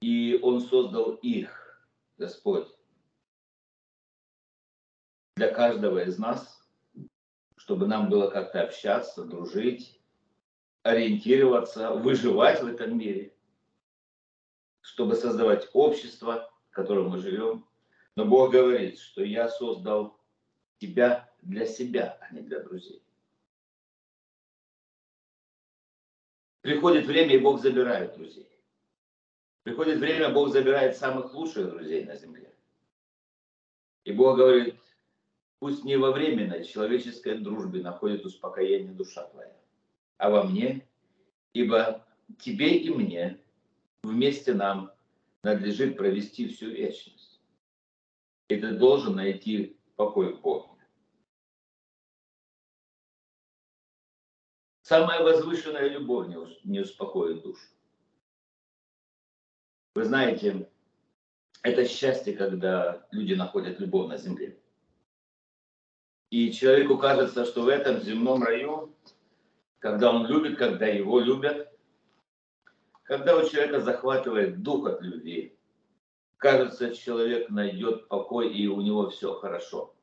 и 0.00 0.38
Он 0.42 0.60
создал 0.60 1.12
их, 1.16 1.86
Господь, 2.16 2.68
для 5.36 5.52
каждого 5.52 6.02
из 6.02 6.18
нас, 6.18 6.66
чтобы 7.56 7.86
нам 7.86 8.08
было 8.08 8.30
как-то 8.30 8.62
общаться, 8.62 9.24
дружить, 9.24 10.00
ориентироваться, 10.82 11.92
выживать 11.92 12.62
в 12.62 12.66
этом 12.66 12.96
мире, 12.96 13.36
чтобы 14.80 15.14
создавать 15.14 15.68
общество, 15.74 16.50
в 16.70 16.74
котором 16.74 17.10
мы 17.10 17.18
живем. 17.18 17.68
Но 18.16 18.24
Бог 18.24 18.52
говорит, 18.52 18.98
что 18.98 19.22
я 19.22 19.48
создал 19.48 20.18
тебя 20.78 21.27
для 21.42 21.66
себя, 21.66 22.18
а 22.20 22.34
не 22.34 22.40
для 22.40 22.60
друзей. 22.60 23.02
Приходит 26.60 27.06
время, 27.06 27.34
и 27.34 27.38
Бог 27.38 27.60
забирает 27.60 28.14
друзей. 28.14 28.48
Приходит 29.62 29.98
время, 29.98 30.30
Бог 30.30 30.50
забирает 30.50 30.96
самых 30.96 31.32
лучших 31.34 31.70
друзей 31.70 32.04
на 32.04 32.16
земле. 32.16 32.52
И 34.04 34.12
Бог 34.12 34.36
говорит, 34.36 34.78
Пусть 35.58 35.84
не 35.84 35.96
во 35.96 36.12
временной 36.12 36.64
человеческой 36.64 37.38
дружбе 37.38 37.82
находит 37.82 38.24
успокоение 38.24 38.92
душа 38.92 39.24
твоя, 39.26 39.56
а 40.16 40.30
во 40.30 40.44
мне, 40.44 40.86
ибо 41.52 42.06
тебе 42.38 42.76
и 42.76 42.90
мне 42.90 43.40
вместе 44.04 44.54
нам 44.54 44.92
надлежит 45.42 45.96
провести 45.96 46.48
всю 46.48 46.70
вечность. 46.70 47.40
И 48.48 48.56
ты 48.56 48.72
должен 48.72 49.16
найти 49.16 49.76
покой 49.96 50.32
в 50.32 50.40
Боге. 50.40 50.68
Самая 54.88 55.22
возвышенная 55.22 55.86
любовь 55.90 56.28
не 56.64 56.80
успокоит 56.80 57.42
душу. 57.42 57.60
Вы 59.94 60.04
знаете, 60.04 60.66
это 61.62 61.84
счастье, 61.84 62.34
когда 62.34 63.06
люди 63.10 63.34
находят 63.34 63.80
любовь 63.80 64.08
на 64.08 64.16
земле. 64.16 64.58
И 66.30 66.50
человеку 66.52 66.96
кажется, 66.96 67.44
что 67.44 67.64
в 67.64 67.68
этом 67.68 68.00
земном 68.00 68.42
раю, 68.42 68.96
когда 69.78 70.10
он 70.10 70.26
любит, 70.26 70.56
когда 70.56 70.86
его 70.86 71.20
любят, 71.20 71.70
когда 73.02 73.36
у 73.36 73.46
человека 73.46 73.80
захватывает 73.80 74.62
дух 74.62 74.86
от 74.86 75.02
любви, 75.02 75.54
кажется, 76.38 76.94
человек 76.94 77.50
найдет 77.50 78.08
покой 78.08 78.54
и 78.54 78.66
у 78.68 78.80
него 78.80 79.10
все 79.10 79.34
хорошо. 79.34 79.94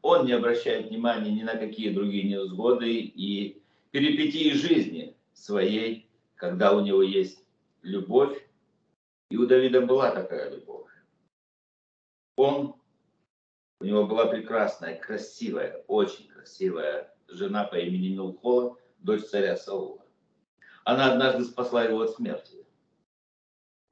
Он 0.00 0.26
не 0.26 0.32
обращает 0.32 0.90
внимания 0.90 1.32
ни 1.32 1.42
на 1.42 1.56
какие 1.56 1.92
другие 1.92 2.22
невзгоды 2.22 2.88
и 2.88 3.61
перипетии 3.92 4.50
жизни 4.52 5.16
своей, 5.32 6.10
когда 6.34 6.76
у 6.76 6.80
него 6.80 7.02
есть 7.02 7.44
любовь. 7.82 8.36
И 9.30 9.36
у 9.36 9.46
Давида 9.46 9.86
была 9.86 10.10
такая 10.10 10.50
любовь. 10.50 10.90
Он, 12.36 12.74
у 13.80 13.84
него 13.84 14.06
была 14.06 14.26
прекрасная, 14.26 14.98
красивая, 14.98 15.84
очень 15.86 16.28
красивая 16.28 17.14
жена 17.28 17.64
по 17.64 17.76
имени 17.76 18.08
Милхола, 18.08 18.76
дочь 18.98 19.24
царя 19.24 19.56
Саула 19.56 20.02
она 20.84 21.12
однажды 21.12 21.44
спасла 21.44 21.84
его 21.84 22.00
от 22.00 22.10
смерти. 22.10 22.66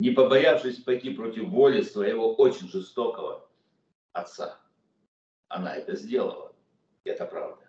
Не 0.01 0.11
побоявшись 0.11 0.83
пойти 0.83 1.15
против 1.15 1.49
воли 1.49 1.83
своего 1.83 2.35
очень 2.35 2.69
жестокого 2.69 3.49
отца. 4.13 4.61
Она 5.49 5.77
это 5.77 5.95
сделала. 5.95 6.55
Это 7.05 7.27
правда. 7.27 7.60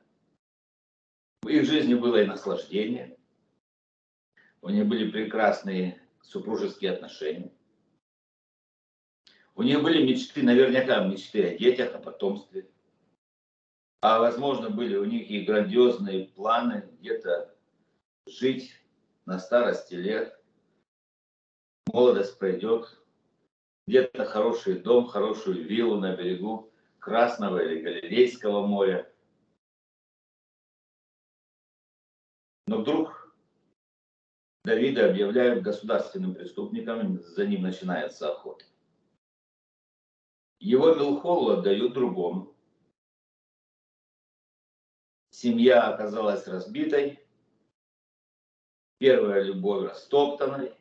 В 1.41 1.47
их 1.47 1.65
жизни 1.65 1.95
было 1.95 2.21
и 2.21 2.27
наслаждение. 2.27 3.17
У 4.61 4.69
них 4.69 4.85
были 4.85 5.09
прекрасные 5.09 5.99
супружеские 6.21 6.91
отношения. 6.91 7.51
У 9.55 9.63
них 9.63 9.81
были 9.81 10.05
мечты, 10.05 10.43
наверняка 10.43 11.03
мечты 11.03 11.47
о 11.47 11.57
детях, 11.57 11.95
о 11.95 11.99
потомстве. 11.99 12.69
А 14.01 14.19
возможно, 14.19 14.69
были 14.69 14.95
у 14.95 15.05
них 15.05 15.29
и 15.29 15.41
грандиозные 15.41 16.27
планы 16.27 16.89
где-то 16.99 17.55
жить 18.27 18.73
на 19.25 19.39
старости 19.39 19.95
лет, 19.95 20.39
молодость 21.91 22.37
пройдет, 22.39 22.99
где-то 23.87 24.25
хороший 24.25 24.79
дом, 24.79 25.05
хорошую 25.07 25.67
виллу 25.67 25.99
на 25.99 26.15
берегу 26.15 26.71
Красного 26.99 27.63
или 27.63 27.81
Галилейского 27.81 28.65
моря. 28.65 29.10
Но 32.67 32.81
вдруг 32.81 33.21
Давида 34.63 35.09
объявляют 35.09 35.63
государственным 35.63 36.35
преступником, 36.35 37.21
за 37.21 37.47
ним 37.47 37.63
начинается 37.63 38.31
охота. 38.31 38.65
Его 40.59 40.93
Милхолу 40.93 41.51
отдают 41.51 41.93
другому. 41.93 42.55
Семья 45.31 45.91
оказалась 45.91 46.45
разбитой, 46.45 47.19
первая 48.99 49.41
любовь 49.41 49.89
растоптанной. 49.89 50.77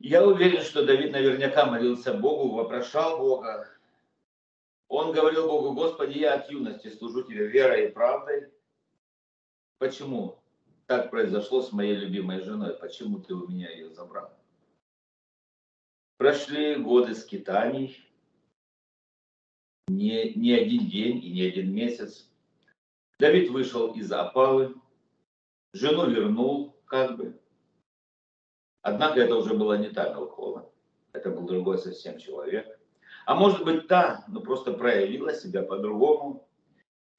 Я 0.00 0.26
уверен, 0.26 0.62
что 0.62 0.84
Давид 0.84 1.12
наверняка 1.12 1.64
молился 1.66 2.12
Богу, 2.12 2.56
вопрошал 2.56 3.18
Бога. 3.18 3.68
Он 4.88 5.12
говорил 5.12 5.46
Богу, 5.46 5.74
Господи, 5.74 6.18
я 6.18 6.34
от 6.34 6.50
юности 6.50 6.88
служу 6.88 7.22
Тебе 7.22 7.46
верой 7.46 7.86
и 7.86 7.92
правдой. 7.92 8.52
Почему 9.78 10.38
так 10.86 11.10
произошло 11.10 11.62
с 11.62 11.72
моей 11.72 11.96
любимой 11.96 12.42
женой? 12.42 12.74
Почему 12.78 13.20
Ты 13.20 13.34
у 13.34 13.46
меня 13.46 13.70
ее 13.70 13.90
забрал? 13.90 14.32
Прошли 16.16 16.76
годы 16.76 17.14
скитаний, 17.14 17.96
не, 19.88 20.32
не 20.32 20.52
один 20.52 20.88
день 20.88 21.22
и 21.22 21.30
не 21.30 21.42
один 21.42 21.74
месяц. 21.74 22.28
Давид 23.18 23.50
вышел 23.50 23.92
из 23.92 24.10
опалы, 24.10 24.74
Жену 25.76 26.08
вернул, 26.08 26.74
как 26.86 27.18
бы. 27.18 27.38
Однако 28.80 29.20
это 29.20 29.36
уже 29.36 29.52
была 29.52 29.76
не 29.76 29.90
та 29.90 30.08
Мелхола. 30.08 30.72
Это 31.12 31.30
был 31.30 31.46
другой 31.46 31.76
совсем 31.76 32.18
человек. 32.18 32.80
А 33.26 33.34
может 33.34 33.62
быть 33.62 33.86
та, 33.88 34.24
но 34.28 34.40
просто 34.40 34.72
проявила 34.72 35.34
себя 35.34 35.62
по-другому. 35.62 36.45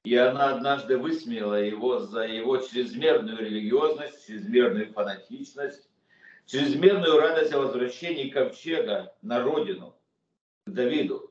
И 0.07 0.15
она 0.15 0.55
однажды 0.55 0.97
высмеяла 0.97 1.61
его 1.61 1.99
за 1.99 2.21
его 2.21 2.55
чрезмерную 2.59 3.39
религиозность, 3.39 4.25
чрезмерную 4.25 4.93
фанатичность, 4.93 5.89
чрезмерную 6.45 7.17
радость 7.17 7.51
о 7.51 7.59
возвращении 7.59 8.29
ковчега 8.29 9.13
на 9.21 9.43
родину, 9.43 9.99
к 10.65 10.71
Давиду. 10.71 11.29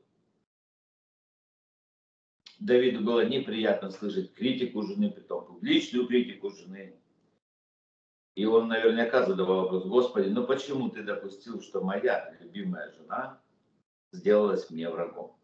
Давиду 2.58 3.02
было 3.02 3.24
неприятно 3.24 3.90
слышать 3.90 4.34
критику 4.34 4.82
жены, 4.82 5.10
притом 5.10 5.46
публичную 5.46 6.06
критику 6.06 6.50
жены. 6.50 7.00
И 8.34 8.44
он 8.44 8.68
наверняка 8.68 9.24
задавал 9.24 9.62
вопрос, 9.62 9.86
Господи, 9.86 10.28
ну 10.28 10.46
почему 10.46 10.90
ты 10.90 11.02
допустил, 11.02 11.62
что 11.62 11.80
моя 11.80 12.36
любимая 12.40 12.92
жена 12.92 13.40
сделалась 14.12 14.68
мне 14.68 14.90
врагом? 14.90 15.34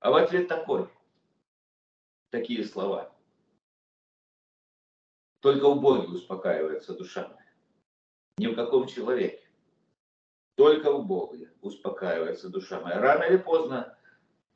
А 0.00 0.10
в 0.10 0.16
ответ 0.16 0.48
такой, 0.48 0.88
такие 2.32 2.64
слова. 2.64 3.14
Только 5.40 5.66
у 5.66 5.78
Бога 5.78 6.06
успокаивается 6.06 6.94
душа 6.94 7.28
моя. 7.28 7.52
Ни 8.38 8.46
в 8.46 8.56
каком 8.56 8.88
человеке. 8.88 9.46
Только 10.56 10.88
у 10.88 11.02
Бога 11.02 11.36
успокаивается 11.60 12.48
душа 12.48 12.80
моя. 12.80 13.00
Рано 13.00 13.24
или 13.24 13.36
поздно 13.36 13.96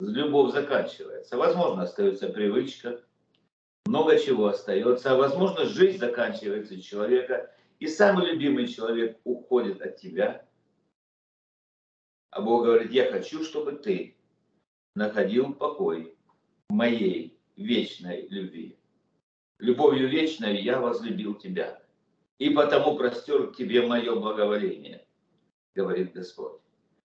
любовь 0.00 0.52
заканчивается. 0.52 1.36
Возможно, 1.36 1.82
остается 1.82 2.28
привычка, 2.28 3.04
много 3.84 4.18
чего 4.18 4.46
остается, 4.46 5.12
а 5.12 5.16
возможно 5.16 5.64
жизнь 5.66 5.98
заканчивается 5.98 6.74
у 6.74 6.78
человека, 6.78 7.54
и 7.78 7.86
самый 7.86 8.26
любимый 8.26 8.68
человек 8.68 9.20
уходит 9.24 9.82
от 9.82 9.96
тебя. 9.96 10.46
А 12.30 12.40
Бог 12.40 12.64
говорит, 12.64 12.90
я 12.92 13.10
хочу, 13.10 13.44
чтобы 13.44 13.72
ты 13.72 14.16
находил 14.94 15.52
покой 15.54 16.16
в 16.68 16.72
моей 16.72 17.35
вечной 17.56 18.26
любви. 18.28 18.78
Любовью 19.58 20.08
вечной 20.08 20.60
я 20.60 20.80
возлюбил 20.80 21.34
тебя, 21.34 21.82
и 22.38 22.50
потому 22.50 22.96
простер 22.96 23.50
к 23.50 23.56
тебе 23.56 23.86
мое 23.86 24.14
благоволение, 24.14 25.06
говорит 25.74 26.12
Господь. 26.12 26.60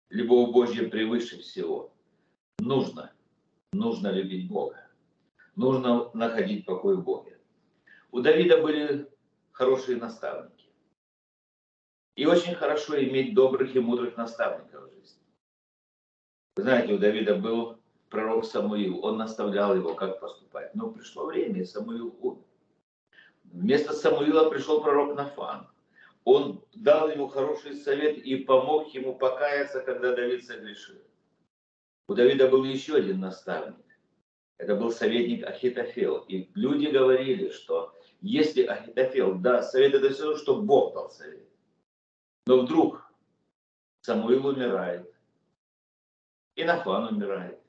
Любовь 0.09 0.51
Божья 0.51 0.89
превыше 0.89 1.39
всего. 1.39 1.93
Нужно, 2.59 3.13
нужно 3.71 4.11
любить 4.11 4.49
Бога 4.49 4.81
нужно 5.55 6.09
находить 6.13 6.65
покой 6.65 6.97
в 6.97 7.03
Боге. 7.03 7.39
У 8.11 8.21
Давида 8.21 8.61
были 8.61 9.09
хорошие 9.51 9.97
наставники. 9.97 10.69
И 12.15 12.25
очень 12.25 12.55
хорошо 12.55 13.01
иметь 13.01 13.33
добрых 13.33 13.75
и 13.75 13.79
мудрых 13.79 14.17
наставников 14.17 14.83
в 14.83 14.93
жизни. 14.93 15.21
Вы 16.55 16.63
знаете, 16.63 16.93
у 16.93 16.97
Давида 16.97 17.35
был 17.35 17.80
пророк 18.11 18.45
Самуил, 18.45 19.03
он 19.03 19.17
наставлял 19.17 19.75
его, 19.75 19.95
как 19.95 20.19
поступать. 20.19 20.75
Но 20.75 20.91
пришло 20.91 21.25
время, 21.25 21.61
и 21.61 21.65
Самуил 21.65 22.15
умер. 22.21 22.43
Вместо 23.45 23.93
Самуила 23.93 24.49
пришел 24.49 24.81
пророк 24.81 25.15
Нафан. 25.15 25.67
Он 26.23 26.63
дал 26.75 27.09
ему 27.09 27.27
хороший 27.27 27.73
совет 27.73 28.17
и 28.17 28.35
помог 28.35 28.93
ему 28.93 29.15
покаяться, 29.15 29.79
когда 29.79 30.13
Давид 30.13 30.45
согрешил. 30.45 31.01
У 32.07 32.13
Давида 32.13 32.49
был 32.49 32.63
еще 32.65 32.95
один 32.95 33.21
наставник. 33.21 33.83
Это 34.57 34.75
был 34.75 34.91
советник 34.91 35.47
Ахитофел. 35.47 36.17
И 36.27 36.51
люди 36.53 36.87
говорили, 36.87 37.49
что 37.49 37.95
если 38.19 38.63
Ахитофел 38.63 39.35
даст 39.35 39.71
совет, 39.71 39.95
это 39.95 40.13
все 40.13 40.35
что 40.35 40.61
Бог 40.61 40.93
дал 40.93 41.09
совет. 41.09 41.47
Но 42.45 42.59
вдруг 42.59 43.09
Самуил 44.01 44.45
умирает. 44.45 45.11
И 46.55 46.63
Нафан 46.63 47.15
умирает. 47.15 47.60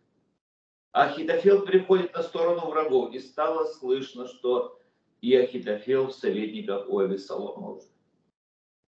Ахитофел 0.92 1.64
приходит 1.64 2.14
на 2.14 2.22
сторону 2.22 2.70
врагов. 2.70 3.12
И 3.14 3.18
стало 3.18 3.64
слышно, 3.64 4.28
что 4.28 4.78
и 5.20 5.35
Ахитофел 5.35 6.09
в 6.09 6.12
советниках 6.12 6.88
у 6.88 6.98
Авесолома 6.98 7.70
уже. 7.70 7.87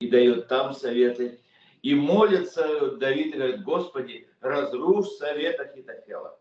И 0.01 0.09
дает 0.09 0.49
там 0.49 0.75
советы. 0.75 1.41
И 1.83 1.95
молится 1.95 2.97
Давид 2.97 3.35
и 3.35 3.39
говорит, 3.39 3.63
Господи, 3.63 4.29
разрушь 4.41 5.09
совет 5.13 5.61
Ахитофела. 5.61 6.39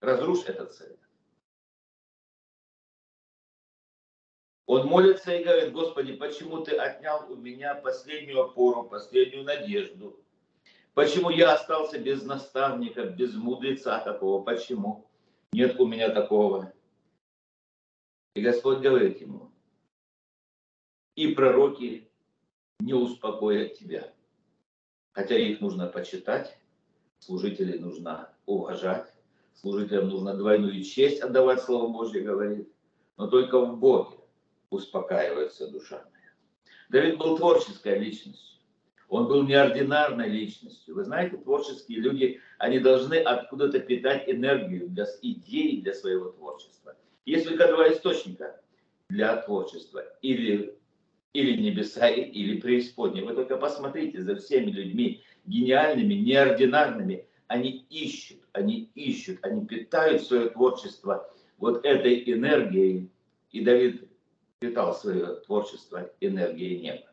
Разрушь 0.00 0.44
этот 0.46 0.72
совет. 0.72 0.98
Он 4.66 4.86
молится 4.86 5.34
и 5.34 5.42
говорит, 5.42 5.72
Господи, 5.72 6.12
почему 6.14 6.62
ты 6.62 6.76
отнял 6.76 7.32
у 7.32 7.36
меня 7.36 7.74
последнюю 7.74 8.42
опору, 8.42 8.84
последнюю 8.84 9.44
надежду? 9.44 10.22
Почему 10.98 11.30
я 11.30 11.52
остался 11.52 11.96
без 12.00 12.24
наставника, 12.24 13.04
без 13.04 13.32
мудреца 13.32 14.00
такого? 14.00 14.42
Почему? 14.42 15.08
Нет 15.52 15.78
у 15.78 15.86
меня 15.86 16.10
такого. 16.10 16.72
И 18.34 18.40
Господь 18.40 18.80
говорит 18.80 19.20
ему, 19.20 19.52
и 21.14 21.28
пророки 21.34 22.10
не 22.80 22.94
успокоят 22.94 23.78
тебя. 23.78 24.12
Хотя 25.12 25.38
их 25.38 25.60
нужно 25.60 25.86
почитать, 25.86 26.58
служителей 27.20 27.78
нужно 27.78 28.34
уважать, 28.44 29.14
служителям 29.54 30.08
нужно 30.08 30.34
двойную 30.34 30.82
честь 30.82 31.20
отдавать 31.20 31.62
Слово 31.62 31.92
Божье, 31.92 32.22
говорит, 32.22 32.72
но 33.16 33.28
только 33.28 33.60
в 33.64 33.78
Боге 33.78 34.16
успокаивается 34.70 35.70
душа 35.70 36.04
моя. 36.10 36.32
Давид 36.88 37.18
был 37.18 37.36
творческой 37.36 38.00
личностью. 38.00 38.57
Он 39.08 39.26
был 39.26 39.42
неординарной 39.42 40.28
личностью. 40.28 40.94
Вы 40.94 41.04
знаете, 41.04 41.38
творческие 41.38 42.00
люди, 42.00 42.40
они 42.58 42.78
должны 42.78 43.14
откуда-то 43.14 43.80
питать 43.80 44.28
энергию 44.28 44.88
для 44.88 45.06
идей 45.22 45.80
для 45.80 45.94
своего 45.94 46.30
творчества. 46.30 46.94
Есть 47.24 47.48
только 47.48 47.68
два 47.68 47.90
источника 47.90 48.60
для 49.08 49.36
творчества. 49.36 50.04
Или 50.20 50.78
или 51.32 51.60
небеса, 51.60 52.08
или 52.08 52.60
преисподние. 52.60 53.24
Вы 53.24 53.34
только 53.34 53.56
посмотрите 53.56 54.22
за 54.22 54.36
всеми 54.36 54.70
людьми 54.70 55.22
гениальными, 55.44 56.14
неординарными. 56.14 57.26
Они 57.46 57.86
ищут, 57.90 58.38
они 58.52 58.90
ищут, 58.94 59.38
они 59.42 59.66
питают 59.66 60.22
свое 60.22 60.50
творчество 60.50 61.30
вот 61.58 61.84
этой 61.84 62.30
энергией. 62.30 63.10
И 63.52 63.64
Давид 63.64 64.08
питал 64.58 64.94
свое 64.94 65.36
творчество 65.46 66.10
энергией 66.20 66.80
неба. 66.80 67.07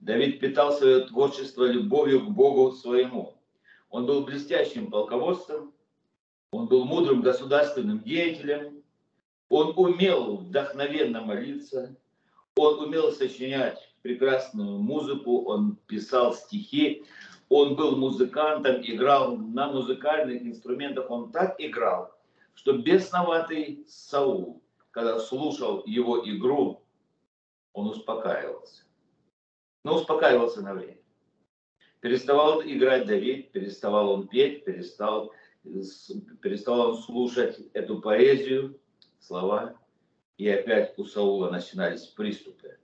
Давид 0.00 0.40
питал 0.40 0.72
свое 0.72 1.00
творчество 1.06 1.64
любовью 1.64 2.24
к 2.24 2.30
Богу 2.30 2.72
своему. 2.72 3.34
Он 3.90 4.06
был 4.06 4.24
блестящим 4.24 4.90
полководцем, 4.90 5.72
он 6.52 6.66
был 6.66 6.84
мудрым 6.84 7.20
государственным 7.20 8.00
деятелем, 8.00 8.82
он 9.48 9.72
умел 9.76 10.36
вдохновенно 10.36 11.22
молиться, 11.22 11.96
он 12.56 12.80
умел 12.80 13.12
сочинять 13.12 13.92
прекрасную 14.02 14.78
музыку, 14.78 15.44
он 15.44 15.76
писал 15.86 16.34
стихи, 16.34 17.04
он 17.48 17.76
был 17.76 17.96
музыкантом, 17.96 18.80
играл 18.82 19.36
на 19.36 19.72
музыкальных 19.72 20.42
инструментах, 20.42 21.10
он 21.10 21.32
так 21.32 21.56
играл, 21.58 22.12
что 22.54 22.72
бесноватый 22.72 23.84
Саул, 23.88 24.62
когда 24.90 25.18
слушал 25.18 25.82
его 25.86 26.22
игру, 26.28 26.82
он 27.72 27.88
успокаивался. 27.88 28.87
Но 29.84 29.96
успокаивался 29.96 30.62
на 30.62 30.74
время. 30.74 30.98
Переставал 32.00 32.62
играть 32.62 33.06
Давид, 33.06 33.50
переставал 33.52 34.10
он 34.10 34.28
петь, 34.28 34.64
перестал, 34.64 35.32
переставал 35.62 36.90
он 36.90 36.98
слушать 36.98 37.58
эту 37.72 38.00
поэзию, 38.00 38.78
слова, 39.18 39.76
и 40.36 40.48
опять 40.48 40.96
у 40.98 41.04
Саула 41.04 41.50
начинались 41.50 42.06
приступы. 42.06 42.78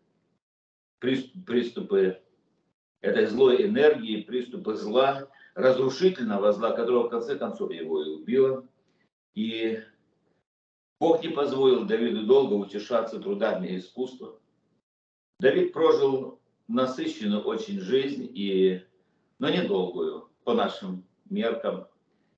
Приступы 0.99 2.21
этой 3.01 3.27
злой 3.27 3.67
энергии, 3.67 4.23
приступы 4.23 4.75
зла, 4.75 5.29
разрушительного 5.55 6.53
зла, 6.53 6.73
которого 6.73 7.07
в 7.07 7.11
конце 7.11 7.37
концов 7.37 7.71
его 7.71 8.03
и 8.03 8.09
убило. 8.09 8.67
И 9.35 9.83
Бог 10.99 11.23
не 11.23 11.29
позволил 11.29 11.85
Давиду 11.85 12.25
долго 12.25 12.55
утешаться 12.55 13.21
трудами 13.21 13.79
искусства. 13.79 14.41
Давид 15.39 15.73
прожил 15.73 16.41
насыщенную 16.69 17.43
очень 17.43 17.81
жизнь, 17.81 18.31
и, 18.33 18.85
но 19.39 19.51
недолгую, 19.51 20.29
по 20.45 20.55
нашим 20.55 21.05
меркам. 21.29 21.87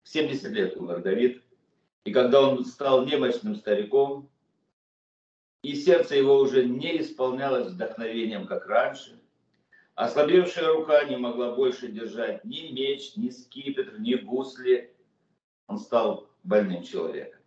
В 0.03 0.09
70 0.09 0.51
лет 0.53 0.77
умер 0.77 1.03
Давид. 1.03 1.43
И 2.05 2.13
когда 2.13 2.49
он 2.49 2.65
стал 2.65 3.05
немощным 3.05 3.57
стариком, 3.57 4.31
и 5.63 5.75
сердце 5.75 6.17
его 6.17 6.39
уже 6.39 6.65
не 6.65 7.01
исполнялось 7.01 7.73
вдохновением, 7.73 8.47
как 8.47 8.67
раньше. 8.67 9.21
Ослабевшая 9.97 10.73
рука 10.73 11.05
не 11.05 11.17
могла 11.17 11.57
больше 11.57 11.89
держать 11.89 12.45
ни 12.45 12.73
меч, 12.73 13.17
ни 13.17 13.31
скипетр, 13.31 13.99
ни 13.99 14.15
гусли. 14.15 14.95
Он 15.67 15.79
стал 15.79 16.29
больным 16.45 16.85
человеком. 16.85 17.41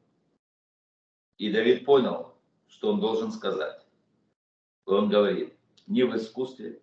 И 1.37 1.51
Давид 1.51 1.85
понял, 1.85 2.33
что 2.67 2.91
он 2.91 2.99
должен 2.99 3.31
сказать. 3.31 3.85
Он 4.85 5.07
говорит, 5.07 5.53
не 5.89 6.03
в 6.03 6.15
искусстве 6.15 6.81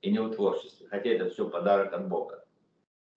и 0.00 0.12
не 0.12 0.20
в 0.20 0.30
творчестве, 0.30 0.86
хотя 0.88 1.10
это 1.10 1.28
все 1.30 1.48
подарок 1.48 1.92
от 1.92 2.08
Бога. 2.08 2.44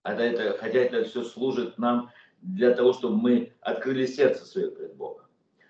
Хотя 0.03 0.23
это, 0.23 0.57
хотя 0.57 0.79
это 0.79 1.03
все 1.03 1.23
служит 1.23 1.77
нам 1.77 2.09
для 2.41 2.73
того, 2.73 2.93
чтобы 2.93 3.17
мы 3.17 3.53
открыли 3.61 4.07
сердце 4.07 4.45
свое 4.45 4.71
пред 4.71 4.95
Богом 4.95 5.25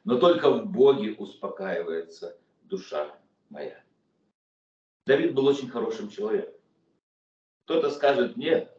но 0.06 0.20
только 0.20 0.50
в 0.52 0.72
Боге 0.72 1.14
успокаивается 1.16 2.40
душа 2.64 3.20
моя. 3.50 3.84
Давид 5.06 5.34
был 5.34 5.48
очень 5.48 5.70
хорошим 5.70 6.10
человеком. 6.10 6.54
Кто-то 7.66 7.90
скажет, 7.90 8.38
нет, 8.38 8.72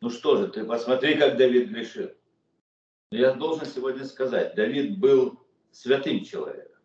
ну 0.00 0.10
что 0.10 0.36
же, 0.36 0.48
ты 0.48 0.64
посмотри, 0.64 1.16
как 1.16 1.38
Давид 1.38 1.70
грешил. 1.70 2.10
Но 3.10 3.18
я 3.18 3.32
должен 3.32 3.66
сегодня 3.66 4.04
сказать, 4.04 4.54
Давид 4.54 4.98
был 4.98 5.40
святым 5.72 6.22
человеком. 6.22 6.77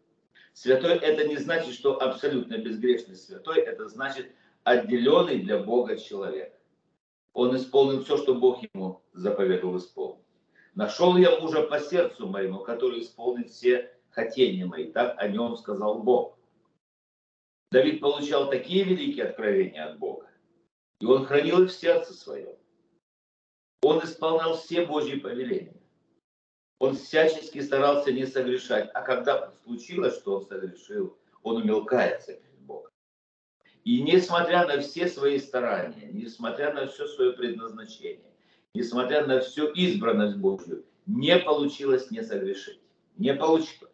Святой 0.53 0.97
это 0.97 1.27
не 1.27 1.37
значит, 1.37 1.73
что 1.73 1.99
абсолютно 1.99 2.57
безгрешный 2.57 3.15
святой, 3.15 3.59
это 3.59 3.87
значит 3.89 4.31
отделенный 4.63 5.39
для 5.39 5.57
Бога 5.57 5.97
человек. 5.97 6.53
Он 7.33 7.55
исполнил 7.55 8.03
все, 8.03 8.17
что 8.17 8.35
Бог 8.35 8.63
ему 8.73 9.01
заповедовал 9.13 9.79
исполнить. 9.79 10.23
Нашел 10.75 11.17
я 11.17 11.39
мужа 11.39 11.63
по 11.63 11.79
сердцу 11.79 12.27
моему, 12.27 12.59
который 12.59 13.01
исполнит 13.01 13.49
все 13.49 13.91
хотения 14.11 14.65
мои. 14.65 14.91
Так 14.91 15.19
о 15.19 15.27
нем 15.27 15.57
сказал 15.57 15.99
Бог. 15.99 16.37
Давид 17.71 17.99
получал 17.99 18.49
такие 18.51 18.83
великие 18.83 19.25
откровения 19.25 19.85
от 19.85 19.97
Бога. 19.97 20.29
И 20.99 21.05
он 21.05 21.25
хранил 21.25 21.63
их 21.63 21.71
в 21.71 21.73
сердце 21.73 22.13
своем. 22.13 22.55
Он 23.81 24.03
исполнял 24.03 24.55
все 24.55 24.85
Божьи 24.85 25.17
повеления. 25.17 25.82
Он 26.83 26.97
всячески 26.97 27.61
старался 27.61 28.11
не 28.11 28.25
согрешать. 28.25 28.89
А 28.93 29.03
когда 29.03 29.53
случилось, 29.63 30.15
что 30.15 30.35
он 30.35 30.45
согрешил, 30.45 31.17
он 31.41 31.61
умел 31.61 31.85
каяться 31.85 32.33
перед 32.33 32.59
Богом. 32.59 32.91
И 33.85 34.01
несмотря 34.01 34.67
на 34.67 34.81
все 34.81 35.07
свои 35.07 35.39
старания, 35.39 36.09
несмотря 36.11 36.73
на 36.73 36.87
все 36.87 37.07
свое 37.07 37.31
предназначение, 37.31 38.33
несмотря 38.73 39.25
на 39.25 39.39
всю 39.39 39.67
избранность 39.67 40.35
Божью, 40.35 40.83
не 41.05 41.39
получилось 41.39 42.11
не 42.11 42.21
согрешить. 42.21 42.81
Не 43.15 43.33
получилось. 43.33 43.93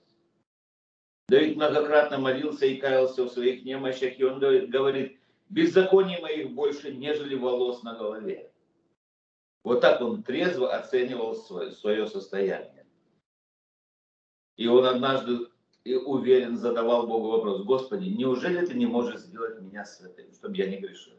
Давид 1.28 1.58
многократно 1.58 2.18
молился 2.18 2.66
и 2.66 2.78
каялся 2.78 3.26
в 3.26 3.30
своих 3.30 3.66
немощах, 3.66 4.18
и 4.18 4.24
он 4.24 4.40
говорит, 4.40 5.20
беззаконие 5.50 6.22
моих 6.22 6.54
больше, 6.54 6.92
нежели 6.92 7.36
волос 7.36 7.84
на 7.84 7.94
голове. 7.94 8.52
Вот 9.64 9.82
так 9.82 10.02
он 10.02 10.24
трезво 10.24 10.74
оценивал 10.74 11.36
свое, 11.36 11.72
свое 11.72 12.08
состояние. 12.08 12.79
И 14.60 14.68
он 14.68 14.86
однажды 14.86 15.48
и 15.86 15.96
уверен 15.96 16.58
задавал 16.58 17.08
Богу 17.08 17.30
вопрос, 17.30 17.64
Господи, 17.64 18.10
неужели 18.10 18.66
ты 18.66 18.74
не 18.74 18.86
можешь 18.86 19.22
сделать 19.22 19.62
меня 19.62 19.86
святым, 19.86 20.34
чтобы 20.34 20.58
я 20.58 20.70
не 20.70 20.82
грешил? 20.82 21.14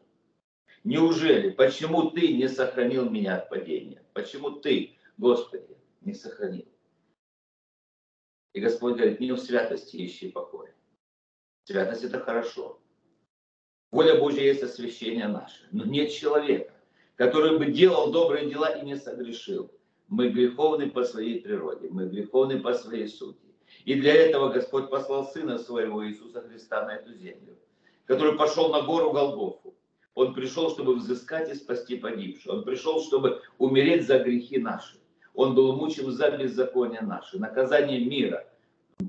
Неужели? 0.85 1.49
Почему 1.49 2.11
ты 2.11 2.35
не 2.35 2.51
сохранил 2.51 3.09
меня 3.09 3.39
от 3.39 3.49
падения? 3.49 4.05
Почему 4.13 4.51
ты, 4.51 4.95
Господи, 5.17 5.75
не 6.03 6.13
сохранил? 6.13 6.69
И 8.53 8.61
Господь 8.61 8.97
говорит, 8.97 9.21
не 9.21 9.33
в 9.33 9.39
святости 9.39 10.05
ищи 10.05 10.31
покой. 10.31 10.69
Святость 11.65 12.05
это 12.05 12.21
хорошо. 12.21 12.79
Воля 13.91 14.19
Божья 14.19 14.43
есть 14.43 14.63
освящение 14.63 15.29
наше. 15.29 15.67
Но 15.73 15.87
нет 15.87 16.13
человека, 16.13 16.75
который 17.17 17.57
бы 17.59 17.73
делал 17.73 18.13
добрые 18.13 18.51
дела 18.51 18.69
и 18.77 18.85
не 18.85 18.97
согрешил. 18.97 19.73
Мы 20.11 20.29
греховны 20.29 20.91
по 20.91 21.05
своей 21.05 21.41
природе, 21.41 21.89
мы 21.89 22.07
греховны 22.07 22.61
по 22.61 22.75
своей 22.75 23.09
сути. 23.09 23.47
И 23.85 23.95
для 23.95 24.15
этого 24.15 24.53
Господь 24.53 24.91
послал 24.91 25.25
Сына 25.25 25.57
Своего 25.57 26.07
Иисуса 26.07 26.43
Христа 26.43 26.85
на 26.85 26.97
эту 26.97 27.15
землю, 27.15 27.57
который 28.05 28.37
пошел 28.37 28.71
на 28.71 28.83
гору 28.83 29.13
Голгофу, 29.13 29.75
он 30.15 30.35
пришел, 30.35 30.71
чтобы 30.71 30.97
взыскать 30.97 31.51
и 31.51 31.55
спасти 31.55 31.97
погибших. 31.97 32.53
Он 32.53 32.65
пришел, 32.65 33.01
чтобы 33.01 33.41
умереть 33.59 34.07
за 34.07 34.19
грехи 34.19 34.59
наши. 34.59 34.99
Он 35.35 35.55
был 35.55 35.77
мучим 35.77 36.11
за 36.11 36.31
беззаконие 36.37 37.01
наше. 37.01 37.39
Наказание 37.39 38.05
мира, 38.05 38.47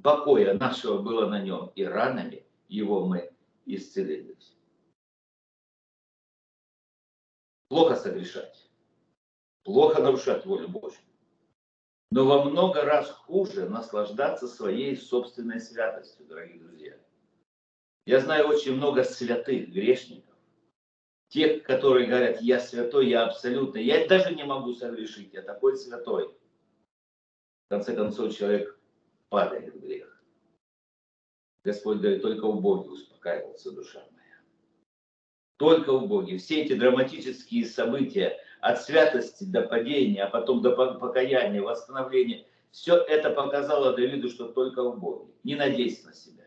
покоя 0.03 0.53
нашего 0.53 0.99
было 1.01 1.25
на 1.25 1.41
нем. 1.41 1.71
И 1.75 1.83
ранами 1.83 2.45
его 2.69 3.05
мы 3.05 3.31
исцелились. 3.65 4.55
плохо 7.71 7.95
согрешать, 7.95 8.69
плохо 9.63 10.01
нарушать 10.01 10.45
волю 10.45 10.67
Божью. 10.69 11.01
Но 12.11 12.25
во 12.25 12.43
много 12.43 12.81
раз 12.83 13.09
хуже 13.09 13.69
наслаждаться 13.69 14.47
своей 14.47 14.97
собственной 14.97 15.61
святостью, 15.61 16.25
дорогие 16.25 16.59
друзья. 16.59 16.97
Я 18.05 18.19
знаю 18.19 18.47
очень 18.47 18.75
много 18.75 19.03
святых 19.03 19.69
грешников, 19.69 20.35
тех, 21.29 21.63
которые 21.63 22.07
говорят, 22.07 22.41
я 22.41 22.59
святой, 22.59 23.09
я 23.09 23.25
абсолютно, 23.25 23.77
я 23.77 24.05
даже 24.07 24.35
не 24.35 24.43
могу 24.43 24.73
согрешить, 24.73 25.33
я 25.33 25.41
такой 25.41 25.77
святой. 25.77 26.27
В 27.65 27.69
конце 27.69 27.95
концов, 27.95 28.35
человек 28.35 28.77
падает 29.29 29.73
в 29.73 29.79
грех. 29.79 30.21
Господь 31.63 31.99
говорит, 31.99 32.21
только 32.21 32.43
у 32.45 32.59
Бога 32.59 32.89
успокаивался 32.89 33.71
душа 33.71 34.03
моя. 34.11 34.41
Только 35.57 35.91
у 35.91 36.07
Бога. 36.07 36.37
Все 36.37 36.63
эти 36.63 36.73
драматические 36.73 37.65
события, 37.65 38.37
от 38.61 38.81
святости 38.81 39.43
до 39.43 39.63
падения, 39.63 40.23
а 40.23 40.29
потом 40.29 40.61
до 40.61 40.71
покаяния, 40.71 41.61
восстановления, 41.61 42.45
все 42.71 42.95
это 42.95 43.31
показало 43.31 43.95
Давиду, 43.95 44.29
что 44.29 44.47
только 44.47 44.83
в 44.83 44.99
Боге. 44.99 45.31
Не 45.43 45.55
надейся 45.55 46.07
на 46.07 46.13
себя. 46.13 46.43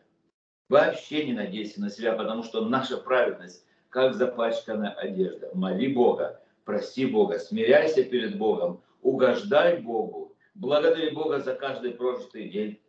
Вообще 0.69 1.27
не 1.27 1.35
надейся 1.35 1.81
на 1.81 1.91
себя, 1.91 2.15
потому 2.15 2.43
что 2.43 2.65
наша 2.65 2.97
праведность, 2.97 3.67
как 3.91 4.15
запачканная 4.15 4.91
одежда. 4.91 5.51
Моли 5.55 5.93
Бога, 5.93 6.41
проси 6.65 7.05
Бога, 7.07 7.39
смиряйся 7.39 8.03
перед 8.05 8.39
Богом, 8.39 8.83
угождай 9.03 9.79
Богу, 9.79 10.35
благодари 10.55 11.11
Бога 11.11 11.41
за 11.41 11.55
каждый 11.55 11.93
прожитый 11.93 12.49
день, 12.49 12.81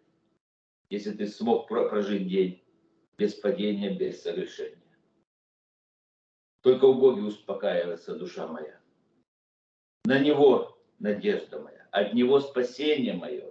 если 0.89 1.11
ты 1.11 1.27
смог 1.27 1.67
прожить 1.67 2.27
день 2.27 2.63
без 3.17 3.33
падения, 3.33 3.89
без 3.89 4.21
согрешения. 4.21 4.77
Только 6.61 6.85
у 6.85 6.93
Бога 6.93 7.19
успокаивается 7.19 8.15
душа 8.15 8.47
моя. 8.47 8.79
На 10.05 10.19
Него 10.19 10.77
надежда 10.99 11.59
моя, 11.59 11.87
от 11.91 12.13
Него 12.13 12.39
спасение 12.39 13.13
мое, 13.13 13.45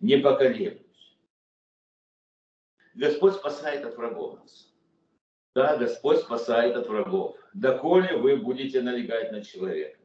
не 0.00 0.16
поколеблюсь. 0.16 1.16
Господь 2.94 3.34
спасает 3.34 3.84
от 3.84 3.96
врагов 3.96 4.40
нас. 4.40 4.72
Да, 5.54 5.76
Господь 5.76 6.20
спасает 6.20 6.76
от 6.76 6.88
врагов. 6.88 7.36
Доколе 7.52 8.16
вы 8.16 8.36
будете 8.36 8.80
налегать 8.80 9.32
на 9.32 9.44
человека. 9.44 9.98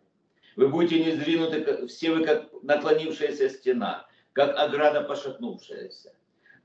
Вы 0.57 0.67
будете 0.67 1.03
не 1.03 1.11
сдвинуты, 1.11 1.87
все 1.87 2.11
вы 2.11 2.25
как 2.25 2.51
наклонившаяся 2.63 3.49
стена, 3.49 4.05
как 4.33 4.57
ограда 4.57 5.01
пошатнувшаяся. 5.01 6.13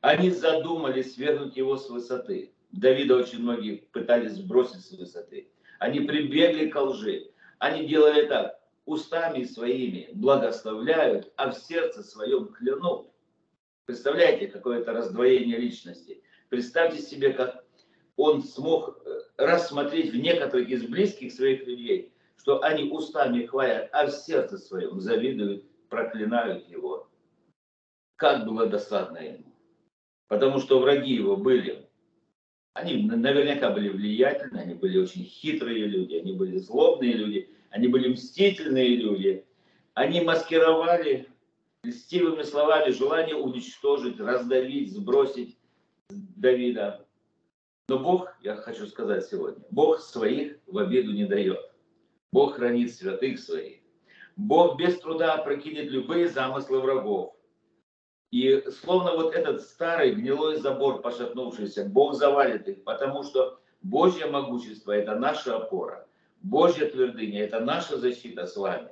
Они 0.01 0.31
задумались 0.31 1.15
свергнуть 1.15 1.57
его 1.57 1.77
с 1.77 1.89
высоты. 1.89 2.53
Давида 2.73 3.17
очень 3.17 3.41
многие 3.41 3.77
пытались 3.93 4.33
сбросить 4.33 4.85
с 4.85 4.91
высоты. 4.93 5.49
Они 5.79 6.01
прибегли 6.01 6.69
к 6.69 6.81
лжи. 6.81 7.31
Они 7.59 7.87
делали 7.87 8.27
так. 8.27 8.58
Устами 8.89 9.45
своими 9.45 10.09
благословляют, 10.15 11.31
а 11.37 11.51
в 11.51 11.59
сердце 11.59 12.03
своем 12.03 12.47
клянут. 12.49 13.11
Представляете, 13.85 14.47
какое-то 14.47 14.95
раздвоение 14.95 15.59
личности. 15.59 16.23
Представьте 16.49 17.03
себе, 17.03 17.35
как 17.35 17.67
он 18.17 18.43
смог 18.43 19.03
э, 19.05 19.21
рассмотреть 19.37 20.11
в 20.11 20.17
некоторых 20.17 20.71
из 20.71 20.85
близких 20.85 21.33
своих 21.33 21.67
людей, 21.67 22.15
что 22.39 22.63
они 22.63 22.91
устами 22.91 23.45
хвалят, 23.45 23.91
а 23.93 24.07
в 24.07 24.11
сердце 24.11 24.57
своем 24.57 24.99
завидуют, 25.01 25.67
проклинают 25.91 26.67
его. 26.67 27.11
Как 28.17 28.47
было 28.47 28.69
досадно 28.69 29.19
ему. 29.19 29.53
Потому 30.29 30.61
что 30.61 30.81
враги 30.81 31.13
его 31.13 31.37
были, 31.37 31.87
они 32.73 33.03
наверняка 33.03 33.69
были 33.69 33.91
влиятельны, 33.91 34.57
они 34.57 34.73
были 34.73 34.97
очень 34.97 35.25
хитрые 35.25 35.85
люди, 35.85 36.15
они 36.15 36.33
были 36.33 36.57
злобные 36.57 37.13
люди, 37.13 37.51
они 37.71 37.89
были 37.89 38.09
мстительные 38.09 38.97
люди. 38.97 39.45
Они 39.95 40.21
маскировали 40.21 41.29
льстивыми 41.83 42.43
словами 42.43 42.91
желание 42.91 43.37
уничтожить, 43.37 44.21
раздавить, 44.21 44.93
сбросить 44.93 45.59
Давида. 46.11 47.07
Но 47.89 47.99
Бог, 47.99 48.35
я 48.43 48.57
хочу 48.57 48.87
сказать 48.87 49.27
сегодня, 49.27 49.65
Бог 49.71 50.01
своих 50.01 50.59
в 50.67 50.79
обиду 50.79 51.13
не 51.13 51.25
дает. 51.25 51.59
Бог 52.33 52.57
хранит 52.57 52.95
святых 52.95 53.39
своих. 53.39 53.81
Бог 54.37 54.79
без 54.79 54.99
труда 55.01 55.39
прокинет 55.39 55.91
любые 55.91 56.29
замыслы 56.29 56.81
врагов. 56.81 57.35
И 58.31 58.63
словно 58.83 59.15
вот 59.15 59.35
этот 59.35 59.63
старый 59.63 60.15
гнилой 60.15 60.59
забор 60.59 61.01
пошатнувшийся, 61.01 61.87
Бог 61.87 62.15
завалит 62.15 62.69
их, 62.69 62.85
потому 62.85 63.23
что 63.23 63.59
Божье 63.81 64.27
могущество– 64.27 64.93
это 64.93 65.15
наша 65.15 65.57
опора. 65.57 66.08
Божья 66.43 66.87
твердыня– 66.87 67.43
это 67.45 67.61
наша 67.61 67.99
защита 67.99 68.47
с 68.47 68.57
вами. 68.57 68.89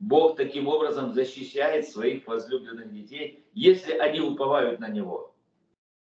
Бог 0.00 0.36
таким 0.36 0.68
образом 0.68 1.12
защищает 1.12 1.88
своих 1.88 2.26
возлюбленных 2.26 2.92
детей, 2.92 3.44
если 3.54 3.92
они 3.92 4.20
уповают 4.20 4.80
на 4.80 4.88
Него. 4.88 5.34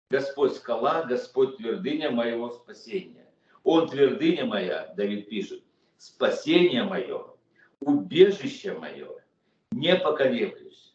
Господь 0.10 0.54
скала, 0.54 1.04
Господь 1.04 1.58
твердыня 1.58 2.12
моего 2.12 2.50
спасения. 2.50 3.28
Он 3.64 3.88
твердыня 3.88 4.46
моя, 4.46 4.94
Давид 4.96 5.30
пишет, 5.30 5.64
спасение 5.98 6.84
мое, 6.84 7.26
убежище 7.80 8.74
мое, 8.74 9.10
не 9.72 9.96
поколеблюсь. 9.96 10.94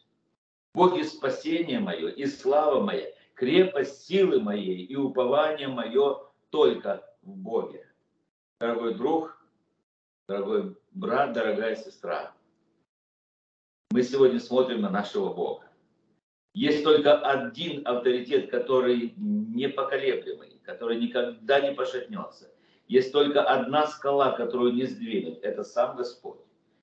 Боги 0.73 1.01
спасение 1.01 1.79
мое 1.79 2.09
и 2.09 2.25
слава 2.27 2.79
моя, 2.81 3.11
крепость 3.33 4.05
силы 4.05 4.39
моей 4.39 4.85
и 4.85 4.95
упование 4.95 5.67
мое 5.67 6.19
только 6.51 7.03
в 7.23 7.35
Боге. 7.35 7.87
Дорогой 8.59 8.93
друг, 8.93 9.38
дорогой 10.29 10.77
брат, 10.91 11.33
дорогая 11.33 11.75
сестра, 11.75 12.31
мы 13.89 14.03
сегодня 14.03 14.39
смотрим 14.39 14.81
на 14.81 14.89
нашего 14.91 15.33
Бога. 15.33 15.65
Есть 16.53 16.83
только 16.83 17.17
один 17.17 17.85
авторитет, 17.87 18.51
который 18.51 19.13
непоколеблемый, 19.17 20.59
который 20.63 20.99
никогда 20.99 21.59
не 21.61 21.73
пошатнется. 21.73 22.53
Есть 22.87 23.11
только 23.11 23.43
одна 23.43 23.87
скала, 23.87 24.31
которую 24.31 24.73
не 24.73 24.85
сдвинуть. 24.85 25.39
Это 25.39 25.63
сам 25.63 25.97
Господь. 25.97 26.39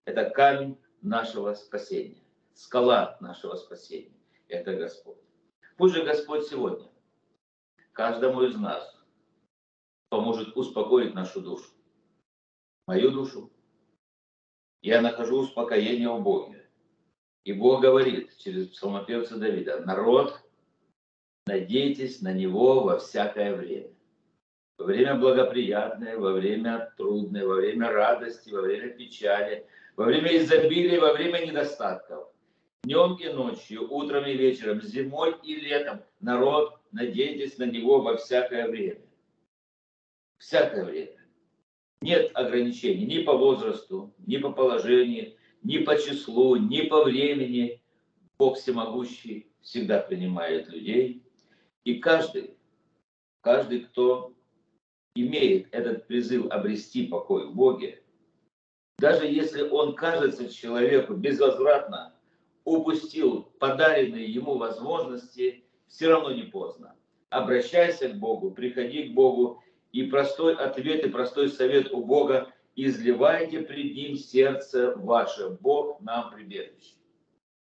Это 0.06 0.28
камень 0.28 0.76
нашего 1.02 1.54
спасения 1.54 2.22
скала 2.54 3.16
нашего 3.20 3.54
спасения. 3.54 4.16
Это 4.48 4.74
Господь. 4.74 5.18
Пусть 5.76 5.94
же 5.94 6.04
Господь 6.04 6.46
сегодня 6.46 6.88
каждому 7.92 8.42
из 8.42 8.56
нас 8.56 8.98
поможет 10.08 10.56
успокоить 10.56 11.14
нашу 11.14 11.42
душу. 11.42 11.75
Мою 12.86 13.10
душу. 13.10 13.50
Я 14.82 15.00
нахожу 15.00 15.38
успокоение 15.40 16.08
у 16.08 16.20
Бога. 16.20 16.54
И 17.44 17.52
Бог 17.52 17.80
говорит 17.80 18.36
через 18.38 18.68
псалмопевца 18.68 19.36
Давида, 19.36 19.80
народ, 19.80 20.40
надейтесь 21.46 22.20
на 22.22 22.32
Него 22.32 22.82
во 22.82 22.98
всякое 22.98 23.54
время. 23.54 23.90
Во 24.78 24.84
время 24.84 25.14
благоприятное, 25.14 26.18
во 26.18 26.32
время 26.32 26.92
трудное, 26.96 27.46
во 27.46 27.54
время 27.54 27.90
радости, 27.90 28.50
во 28.50 28.60
время 28.60 28.90
печали, 28.90 29.66
во 29.96 30.04
время 30.04 30.36
изобилия, 30.36 31.00
во 31.00 31.12
время 31.12 31.46
недостатков 31.46 32.28
днем 32.86 33.16
и 33.16 33.28
ночью, 33.32 33.92
утром 33.92 34.24
и 34.26 34.34
вечером, 34.34 34.80
зимой 34.80 35.34
и 35.42 35.56
летом. 35.56 36.02
Народ, 36.20 36.78
надейтесь 36.92 37.58
на 37.58 37.64
него 37.64 38.00
во 38.00 38.16
всякое 38.16 38.68
время. 38.68 39.00
Всякое 40.38 40.84
время. 40.84 41.25
Нет 42.02 42.30
ограничений 42.34 43.06
ни 43.06 43.22
по 43.22 43.36
возрасту, 43.36 44.14
ни 44.26 44.36
по 44.36 44.52
положению, 44.52 45.34
ни 45.62 45.78
по 45.78 45.96
числу, 45.96 46.56
ни 46.56 46.82
по 46.82 47.04
времени. 47.04 47.82
Бог 48.38 48.58
всемогущий 48.58 49.46
всегда 49.60 50.00
принимает 50.00 50.68
людей. 50.68 51.22
И 51.84 51.94
каждый, 51.94 52.56
каждый, 53.40 53.80
кто 53.80 54.34
имеет 55.14 55.68
этот 55.72 56.06
призыв 56.06 56.46
обрести 56.50 57.06
покой 57.06 57.46
в 57.46 57.54
Боге, 57.54 58.02
даже 58.98 59.26
если 59.26 59.62
он 59.62 59.94
кажется 59.94 60.48
человеку 60.52 61.14
безвозвратно 61.14 62.14
упустил 62.64 63.42
подаренные 63.58 64.26
ему 64.26 64.56
возможности, 64.56 65.64
все 65.86 66.08
равно 66.08 66.32
не 66.32 66.42
поздно. 66.42 66.96
Обращайся 67.30 68.08
к 68.08 68.18
Богу, 68.18 68.50
приходи 68.50 69.04
к 69.04 69.14
Богу, 69.14 69.62
и 69.96 70.10
простой 70.10 70.54
ответ 70.54 71.04
и 71.04 71.08
простой 71.08 71.48
совет 71.48 71.92
у 71.92 72.04
Бога– 72.04 72.52
изливайте 72.76 73.60
пред 73.60 73.94
Ним 73.94 74.16
сердце 74.16 74.94
ваше, 74.96 75.56
Бог 75.60 76.00
нам 76.02 76.30
прибежище. 76.30 76.94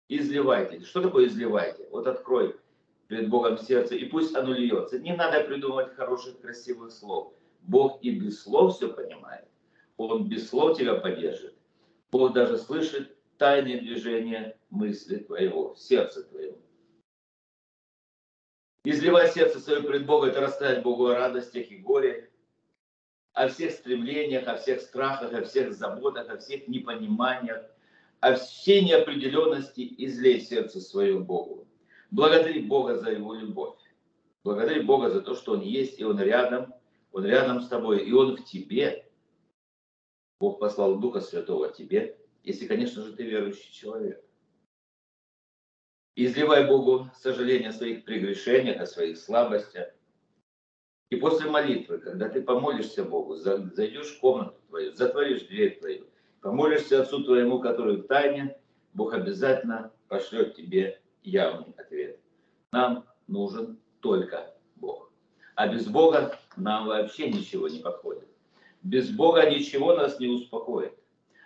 Изливайте. 0.09 0.81
Что 0.81 1.01
такое 1.01 1.27
изливайте? 1.27 1.87
Вот 1.89 2.05
открой 2.05 2.57
перед 3.07 3.29
Богом 3.29 3.57
сердце, 3.57 3.95
и 3.95 4.05
пусть 4.05 4.35
оно 4.35 4.53
льется. 4.53 4.99
Не 4.99 5.15
надо 5.15 5.43
придумывать 5.45 5.95
хороших, 5.95 6.41
красивых 6.41 6.91
слов. 6.91 7.33
Бог 7.61 7.99
и 8.03 8.11
без 8.11 8.43
слов 8.43 8.75
все 8.75 8.89
понимает. 8.89 9.45
Он 9.97 10.27
без 10.27 10.49
слов 10.49 10.77
тебя 10.77 10.95
поддержит. 10.95 11.55
Бог 12.11 12.33
даже 12.33 12.57
слышит 12.57 13.15
тайные 13.37 13.79
движения 13.79 14.57
мысли 14.69 15.17
твоего, 15.17 15.73
сердца 15.75 16.23
твоего. 16.23 16.57
Изливать 18.87 19.33
сердце 19.33 19.59
свое 19.59 19.81
пред 19.81 20.05
Богом, 20.05 20.29
это 20.29 20.41
рассказать 20.41 20.83
Богу 20.83 21.07
о 21.07 21.15
радостях 21.15 21.71
и 21.71 21.77
горе. 21.77 22.29
о 23.33 23.49
всех 23.49 23.71
стремлениях, 23.73 24.47
о 24.47 24.55
всех 24.55 24.79
страхах, 24.79 25.33
о 25.33 25.43
всех 25.43 25.73
заботах, 25.73 26.29
о 26.29 26.37
всех 26.37 26.67
непониманиях, 26.69 27.65
о 28.21 28.35
всей 28.35 28.85
неопределенности 28.85 29.93
излей 29.97 30.39
сердце 30.39 30.79
свое 30.79 31.19
Богу. 31.19 31.67
Благодари 32.11 32.61
Бога 32.61 32.97
за 32.97 33.11
Его 33.11 33.33
любовь. 33.33 33.77
Благодари 34.43 34.81
Бога 34.81 35.09
за 35.09 35.21
то, 35.21 35.35
что 35.35 35.53
Он 35.53 35.61
есть, 35.61 35.99
и 35.99 36.05
Он 36.05 36.19
рядом, 36.19 36.73
Он 37.11 37.25
рядом 37.25 37.61
с 37.61 37.67
тобой, 37.67 38.05
и 38.05 38.13
Он 38.13 38.37
в 38.37 38.45
тебе. 38.45 39.11
Бог 40.39 40.59
послал 40.59 40.99
Духа 40.99 41.19
Святого 41.19 41.69
тебе, 41.69 42.17
если, 42.43 42.67
конечно 42.67 43.03
же, 43.03 43.13
ты 43.13 43.23
верующий 43.23 43.73
человек. 43.73 44.24
Изливай 46.15 46.65
Богу 46.65 47.09
сожаление 47.17 47.69
о 47.69 47.73
своих 47.73 48.05
прегрешениях, 48.05 48.79
о 48.79 48.85
своих 48.85 49.17
слабостях, 49.17 49.89
и 51.09 51.17
после 51.17 51.49
молитвы, 51.49 51.99
когда 51.99 52.29
ты 52.29 52.41
помолишься 52.41 53.03
Богу, 53.03 53.35
зайдешь 53.35 54.15
в 54.15 54.19
комнату 54.19 54.55
твою, 54.69 54.93
затворишь 54.93 55.43
дверь 55.43 55.77
твою, 55.77 56.07
помолишься 56.41 57.01
Отцу 57.01 57.23
твоему, 57.23 57.59
который 57.59 57.97
в 57.97 58.07
тайне, 58.07 58.57
Бог 58.93 59.13
обязательно 59.13 59.91
пошлет 60.07 60.55
тебе 60.55 60.99
явный 61.23 61.73
ответ. 61.77 62.19
Нам 62.71 63.05
нужен 63.27 63.77
только 63.99 64.53
Бог. 64.77 65.11
А 65.55 65.67
без 65.67 65.85
Бога 65.85 66.39
нам 66.55 66.87
вообще 66.87 67.29
ничего 67.29 67.67
не 67.67 67.79
подходит. 67.79 68.27
Без 68.83 69.09
Бога 69.09 69.49
ничего 69.49 69.95
нас 69.95 70.19
не 70.19 70.27
успокоит. 70.27 70.93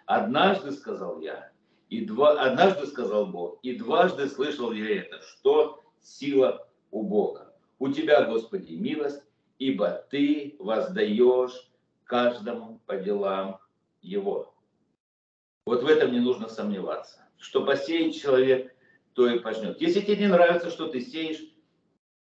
Однажды 0.06 0.72
сказал 0.72 1.20
я, 1.22 1.52
и 1.90 2.06
два, 2.06 2.40
однажды 2.40 2.86
сказал 2.86 3.28
Бог, 3.28 3.60
и 3.64 3.76
дважды 3.76 4.28
слышал 4.28 4.72
я 4.72 5.02
это, 5.02 5.22
что 5.22 5.82
сила 6.02 6.68
у 6.92 7.04
Бога. 7.04 7.54
У 7.80 7.90
Тебя, 7.90 8.26
Господи, 8.26 8.74
милость, 8.74 9.24
ибо 9.58 10.06
ты 10.10 10.56
воздаешь 10.60 11.72
каждому 12.04 12.80
по 12.86 12.98
делам 12.98 13.60
его. 14.02 14.54
Вот 15.66 15.84
в 15.84 15.88
этом 15.88 16.12
не 16.12 16.20
нужно 16.20 16.48
сомневаться. 16.48 17.28
Что 17.38 17.66
посеет 17.66 18.16
человек, 18.16 18.76
то 19.14 19.28
и 19.28 19.40
пожнет. 19.40 19.82
Если 19.82 20.02
тебе 20.02 20.18
не 20.18 20.28
нравится, 20.28 20.70
что 20.70 20.88
ты 20.88 21.02
сеешь, 21.02 21.42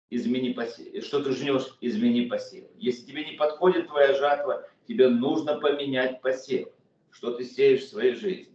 измени 0.09 0.53
посев. 0.53 1.03
Что 1.03 1.21
ты 1.23 1.31
жнешь, 1.31 1.77
измени 1.81 2.27
посев. 2.27 2.65
Если 2.77 3.05
тебе 3.05 3.25
не 3.25 3.33
подходит 3.33 3.87
твоя 3.87 4.13
жатва, 4.13 4.67
тебе 4.87 5.09
нужно 5.09 5.59
поменять 5.59 6.21
посев. 6.21 6.69
Что 7.11 7.31
ты 7.31 7.43
сеешь 7.43 7.83
в 7.83 7.89
своей 7.89 8.15
жизни. 8.15 8.48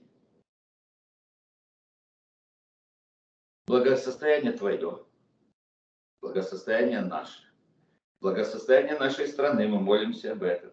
Благосостояние 3.67 4.53
твое, 4.53 5.05
благосостояние 6.21 7.01
наше 7.01 7.45
благосостояние 8.25 8.99
нашей 8.99 9.29
страны, 9.29 9.69
мы 9.69 9.81
молимся 9.81 10.33
об 10.33 10.45
этом. 10.45 10.71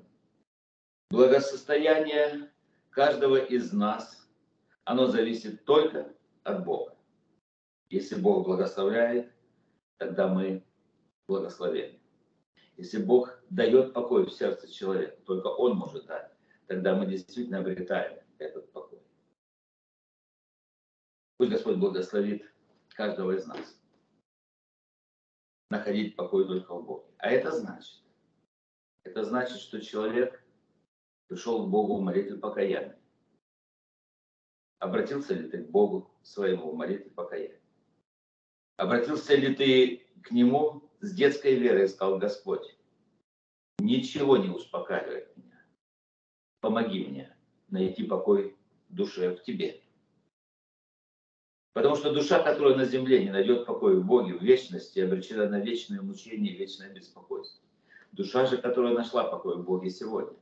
Благосостояние 1.10 2.50
каждого 2.92 3.36
из 3.36 3.74
нас, 3.74 4.26
оно 4.86 5.08
зависит 5.08 5.66
только 5.66 6.16
от 6.44 6.64
Бога. 6.64 6.96
Если 7.90 8.16
Бог 8.16 8.46
благословляет, 8.46 9.34
тогда 9.98 10.30
мы 10.30 10.64
благословены. 11.28 12.00
Если 12.78 13.04
Бог 13.04 13.38
дает 13.50 13.92
покой 13.92 14.26
в 14.26 14.32
сердце 14.32 14.72
человека, 14.72 15.18
только 15.26 15.48
Он 15.48 15.76
может 15.76 16.06
дать, 16.06 16.32
тогда 16.68 16.96
мы 16.96 17.06
действительно 17.06 17.60
обретаем 17.60 18.18
этот 18.38 18.72
покой. 18.72 19.02
Пусть 21.36 21.52
Господь 21.52 21.76
благословит 21.76 22.50
каждого 22.94 23.32
из 23.32 23.46
нас 23.46 23.78
находить 25.70 26.16
покой 26.16 26.46
только 26.48 26.76
в 26.76 26.86
Боге. 26.86 27.06
А 27.18 27.30
это 27.30 27.52
значит, 27.52 28.02
это 29.04 29.24
значит, 29.24 29.58
что 29.58 29.82
человек 29.82 30.44
пришел 31.28 31.66
к 31.66 31.70
Богу 31.70 31.98
в 31.98 32.02
молитве 32.02 32.38
покаяния. 32.38 33.00
Обратился 34.80 35.34
ли 35.34 35.50
ты 35.50 35.64
к 35.64 35.70
Богу 35.70 36.12
своему 36.24 36.72
в 36.72 36.76
молитве 36.76 37.10
покаяния? 37.12 37.62
Обратился 38.78 39.36
ли 39.36 39.56
ты 39.56 39.98
к 40.24 40.32
Нему 40.32 40.90
с 41.02 41.14
детской 41.14 41.56
верой 41.56 41.88
сказал, 41.88 42.18
Господь, 42.18 42.78
ничего 43.80 44.38
не 44.38 44.50
успокаивает 44.50 45.36
меня. 45.38 45.64
Помоги 46.60 47.06
мне 47.06 47.36
найти 47.70 48.04
покой 48.04 48.58
в 48.90 48.96
душе 48.96 49.36
в 49.36 49.44
Тебе. 49.44 49.82
Потому 51.74 51.96
что 51.96 52.12
душа, 52.12 52.44
которая 52.44 52.76
на 52.76 52.86
земле 52.86 53.24
не 53.24 53.30
найдет 53.30 53.66
покоя 53.66 53.96
в 53.96 54.06
Боге, 54.06 54.34
в 54.34 54.42
вечности, 54.42 55.00
обречена 55.00 55.48
на 55.48 55.60
вечное 55.60 56.02
мучение 56.02 56.54
и 56.54 56.58
вечное 56.58 56.94
беспокойство. 56.94 57.64
Душа 58.12 58.46
же, 58.46 58.58
которая 58.58 58.94
нашла 58.94 59.24
покой 59.24 59.56
в 59.58 59.64
Боге 59.64 59.90
сегодня, 59.90 60.38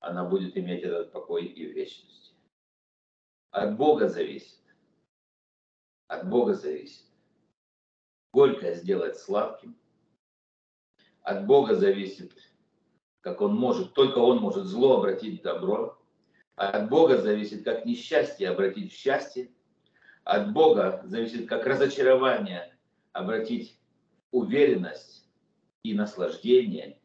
она 0.00 0.24
будет 0.24 0.56
иметь 0.58 0.82
этот 0.82 1.10
покой 1.10 1.46
и 1.46 1.66
в 1.66 1.74
вечности. 1.74 2.34
От 3.50 3.78
Бога 3.78 4.08
зависит. 4.08 4.58
От 6.08 6.28
Бога 6.28 6.54
зависит. 6.54 7.06
Горькое 8.32 8.74
сделать 8.74 9.16
сладким. 9.16 9.74
От 11.22 11.46
Бога 11.46 11.74
зависит, 11.76 12.32
как 13.20 13.40
Он 13.40 13.54
может, 13.54 13.94
только 13.94 14.18
Он 14.18 14.38
может 14.38 14.66
зло 14.66 14.98
обратить 14.98 15.40
в 15.40 15.42
добро. 15.44 15.98
От 16.56 16.90
Бога 16.90 17.16
зависит, 17.18 17.64
как 17.64 17.86
несчастье 17.86 18.50
обратить 18.50 18.92
в 18.92 18.96
счастье 18.96 19.50
от 20.24 20.52
Бога 20.52 21.02
зависит 21.04 21.48
как 21.48 21.66
разочарование 21.66 22.76
обратить 23.12 23.78
уверенность 24.30 25.28
и 25.82 25.94
наслаждение, 25.94 26.98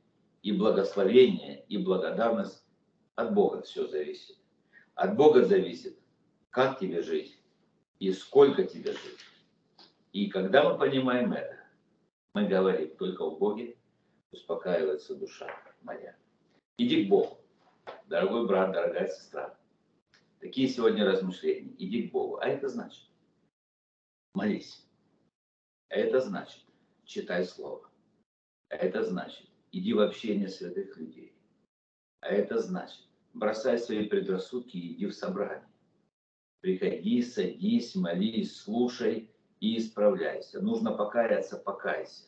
и 0.43 0.51
благословение, 0.51 1.65
и 1.68 1.78
благодарность. 1.78 2.63
От 3.15 3.34
Бога 3.34 3.63
все 3.63 3.88
зависит. 3.88 4.38
От 4.93 5.15
Бога 5.15 5.43
зависит, 5.43 5.97
как 6.51 6.80
тебе 6.80 7.01
жить 7.01 7.39
и 7.99 8.11
сколько 8.11 8.63
тебе 8.63 8.91
жить. 8.91 9.20
И 10.13 10.30
когда 10.30 10.70
мы 10.70 10.78
понимаем 10.78 11.34
это, 11.34 11.57
мы 12.34 12.45
говорим, 12.45 12.95
только 12.97 13.28
в 13.28 13.39
Боге 13.39 13.76
успокаивается 14.32 15.15
душа 15.15 15.47
моя. 15.82 16.15
Иди 16.78 17.05
к 17.05 17.09
Богу, 17.09 17.39
дорогой 18.05 18.45
брат, 18.47 18.72
дорогая 18.72 19.07
сестра. 19.07 19.57
Такие 20.40 20.68
сегодня 20.68 21.06
размышления. 21.06 21.74
Иди 21.78 22.08
к 22.08 22.12
Богу. 22.12 22.38
А 22.38 22.48
это 22.48 22.68
значит, 22.70 23.04
молись. 24.34 24.86
Это 25.90 26.22
значит, 26.22 26.64
читай 27.06 27.46
Слово. 27.46 27.90
Это 28.70 29.04
значит, 29.04 29.48
иди 29.72 29.94
в 29.94 30.00
общение 30.00 30.50
святых 30.50 30.98
людей. 30.98 31.34
А 32.20 32.28
это 32.28 32.60
значит, 32.60 33.02
бросай 33.34 33.80
свои 33.80 34.06
предрассудки 34.06 34.78
и 34.78 34.94
иди 34.94 35.08
в 35.08 35.14
собрание. 35.14 35.68
Приходи, 36.62 37.22
садись, 37.22 37.96
молись, 37.96 38.58
слушай 38.58 39.32
и 39.60 39.78
исправляйся. 39.78 40.62
Нужно 40.62 40.92
покаяться, 40.92 41.58
покайся. 41.58 42.26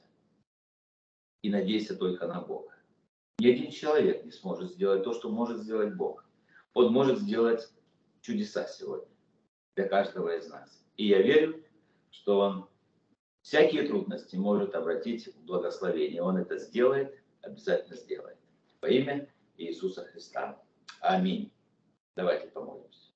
И 1.42 1.50
надейся 1.50 1.96
только 1.96 2.28
на 2.28 2.42
Бога. 2.42 2.74
Ни 3.40 3.48
один 3.48 3.72
человек 3.72 4.26
не 4.26 4.32
сможет 4.32 4.72
сделать 4.72 5.04
то, 5.04 5.14
что 5.14 5.30
может 5.30 5.60
сделать 5.60 5.96
Бог. 5.96 6.26
Он 6.74 6.92
может 6.92 7.20
сделать 7.20 7.70
чудеса 8.30 8.68
сегодня 8.68 9.08
для 9.76 9.88
каждого 9.88 10.38
из 10.38 10.48
нас. 10.50 10.86
И 10.98 11.08
я 11.08 11.22
верю, 11.22 11.64
что 12.12 12.40
он 12.40 12.70
всякие 13.42 13.88
трудности 13.88 14.36
может 14.36 14.76
обратить 14.76 15.34
в 15.34 15.46
благословение. 15.46 16.22
Он 16.22 16.38
это 16.38 16.60
сделает, 16.60 17.20
обязательно 17.42 17.96
сделает. 17.96 18.38
Во 18.82 18.88
имя 18.88 19.28
Иисуса 19.58 20.06
Христа. 20.06 20.62
Аминь. 21.02 21.52
Давайте 22.16 22.48
помолимся. 22.50 23.10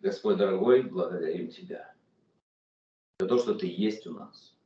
Господь 0.00 0.38
дорогой, 0.38 0.82
благодарим 0.82 1.48
Тебя 1.48 1.94
за 3.20 3.28
то, 3.28 3.38
что 3.38 3.54
Ты 3.54 3.66
есть 3.68 4.06
у 4.08 4.12
нас, 4.12 4.56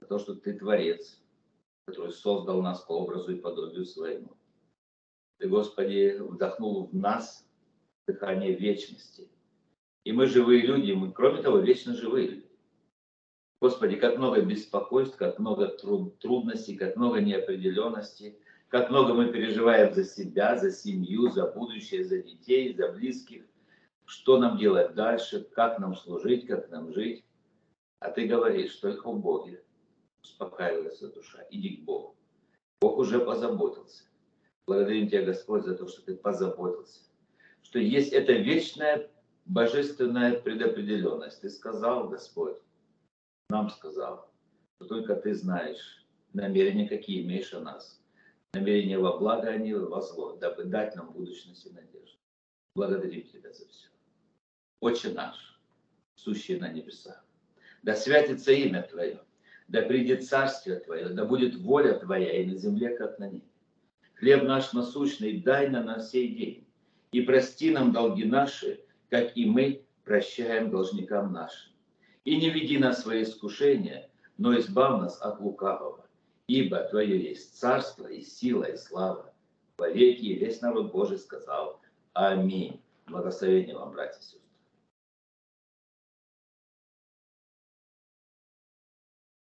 за 0.00 0.08
то, 0.08 0.18
что 0.18 0.34
Ты 0.34 0.58
Творец, 0.58 1.22
который 1.86 2.12
создал 2.12 2.62
нас 2.62 2.80
по 2.80 2.92
образу 2.92 3.32
и 3.32 3.40
подобию 3.40 3.84
своему. 3.84 4.36
Ты, 5.38 5.48
Господи, 5.48 6.16
вдохнул 6.18 6.86
в 6.86 6.94
нас 6.96 7.47
дыхание 8.08 8.54
вечности– 8.54 9.28
и 10.08 10.12
мы 10.12 10.26
живые 10.26 10.62
люди, 10.62 10.92
мы, 10.92 11.12
кроме 11.12 11.42
того, 11.42 11.58
вечно 11.58 11.94
живые. 11.94 12.42
Господи, 13.60 13.96
как 13.96 14.16
много 14.16 14.40
беспокойств, 14.40 15.18
как 15.18 15.38
много 15.38 15.68
труд, 15.68 16.18
трудностей, 16.18 16.76
как 16.76 16.96
много 16.96 17.20
неопределенности, 17.20 18.38
как 18.68 18.88
много 18.88 19.12
мы 19.12 19.30
переживаем 19.30 19.92
за 19.92 20.04
себя, 20.04 20.56
за 20.56 20.70
семью, 20.70 21.28
за 21.28 21.46
будущее, 21.50 22.06
за 22.06 22.22
детей, 22.22 22.72
за 22.74 22.90
близких. 22.90 23.44
Что 24.06 24.38
нам 24.38 24.56
делать 24.56 24.94
дальше, 24.94 25.46
как 25.54 25.78
нам 25.78 25.94
служить, 25.94 26.46
как 26.46 26.70
нам 26.70 26.90
жить. 26.94 27.22
А 27.98 28.10
ты 28.10 28.26
говоришь, 28.26 28.76
только 28.76 29.10
в 29.10 29.20
Боге 29.20 29.62
успокаивается 30.22 31.12
душа. 31.12 31.44
Иди 31.50 31.76
к 31.76 31.84
Богу. 31.84 32.16
Бог 32.80 32.96
уже 32.96 33.20
позаботился. 33.20 34.04
Благодарим 34.66 35.08
Тебя, 35.08 35.26
Господь, 35.26 35.64
за 35.64 35.74
то, 35.74 35.86
что 35.86 36.00
Ты 36.00 36.16
позаботился. 36.16 37.07
Что 37.68 37.80
есть 37.80 38.14
это 38.14 38.32
вечное 38.32 39.10
божественная 39.44 40.40
предопределенность. 40.40 41.42
Ты 41.42 41.50
сказал, 41.50 42.08
Господь, 42.08 42.56
нам 43.50 43.68
сказал, 43.68 44.32
что 44.76 44.88
только 44.88 45.14
Ты 45.16 45.34
знаешь 45.34 46.06
намерения, 46.32 46.88
какие 46.88 47.22
имеешь 47.22 47.52
о 47.52 47.60
нас. 47.60 48.02
намерения 48.54 48.98
во 48.98 49.18
благо, 49.18 49.48
а 49.48 49.58
не 49.58 49.74
во 49.74 50.00
зло, 50.00 50.36
дабы 50.36 50.64
дать 50.64 50.96
нам 50.96 51.12
будущность 51.12 51.66
и 51.66 51.70
надежду. 51.70 52.16
Благодарим 52.74 53.28
Тебя 53.28 53.52
за 53.52 53.68
все. 53.68 53.88
Отче 54.80 55.10
наш, 55.10 55.60
сущий 56.14 56.58
на 56.58 56.72
небесах, 56.72 57.22
да 57.82 57.94
святится 57.94 58.50
имя 58.50 58.82
Твое, 58.82 59.20
да 59.68 59.82
придет 59.82 60.26
царствие 60.26 60.80
Твое, 60.80 61.10
да 61.10 61.26
будет 61.26 61.56
воля 61.56 61.98
Твоя 61.98 62.32
и 62.32 62.46
на 62.46 62.56
земле, 62.56 62.96
как 62.96 63.18
на 63.18 63.28
небе. 63.28 63.46
Хлеб 64.14 64.44
наш 64.44 64.72
насущный 64.72 65.42
дай 65.42 65.68
на 65.68 65.84
нас 65.84 66.12
сей 66.12 66.34
день, 66.34 66.67
и 67.12 67.22
прости 67.22 67.70
нам 67.70 67.92
долги 67.92 68.24
наши, 68.24 68.80
как 69.10 69.36
и 69.36 69.46
мы 69.46 69.84
прощаем 70.04 70.70
должникам 70.70 71.32
нашим. 71.32 71.72
И 72.24 72.36
не 72.36 72.50
веди 72.50 72.78
нас 72.78 72.98
в 72.98 73.02
свои 73.02 73.22
искушения, 73.22 74.10
но 74.36 74.58
избав 74.58 75.00
нас 75.00 75.20
от 75.20 75.40
лукавого. 75.40 76.06
Ибо 76.46 76.78
Твое 76.84 77.22
есть 77.22 77.58
царство 77.58 78.06
и 78.06 78.22
сила 78.22 78.64
и 78.64 78.76
слава. 78.76 79.32
Во 79.76 79.88
веки 79.88 80.24
и 80.24 80.34
весь 80.34 80.60
народ 80.60 80.92
Божий 80.92 81.18
сказал 81.18 81.80
Аминь. 82.14 82.80
Благословение 83.06 83.76
вам, 83.76 83.92
братья 83.92 84.18
и 84.18 84.22
сестры. 84.22 84.47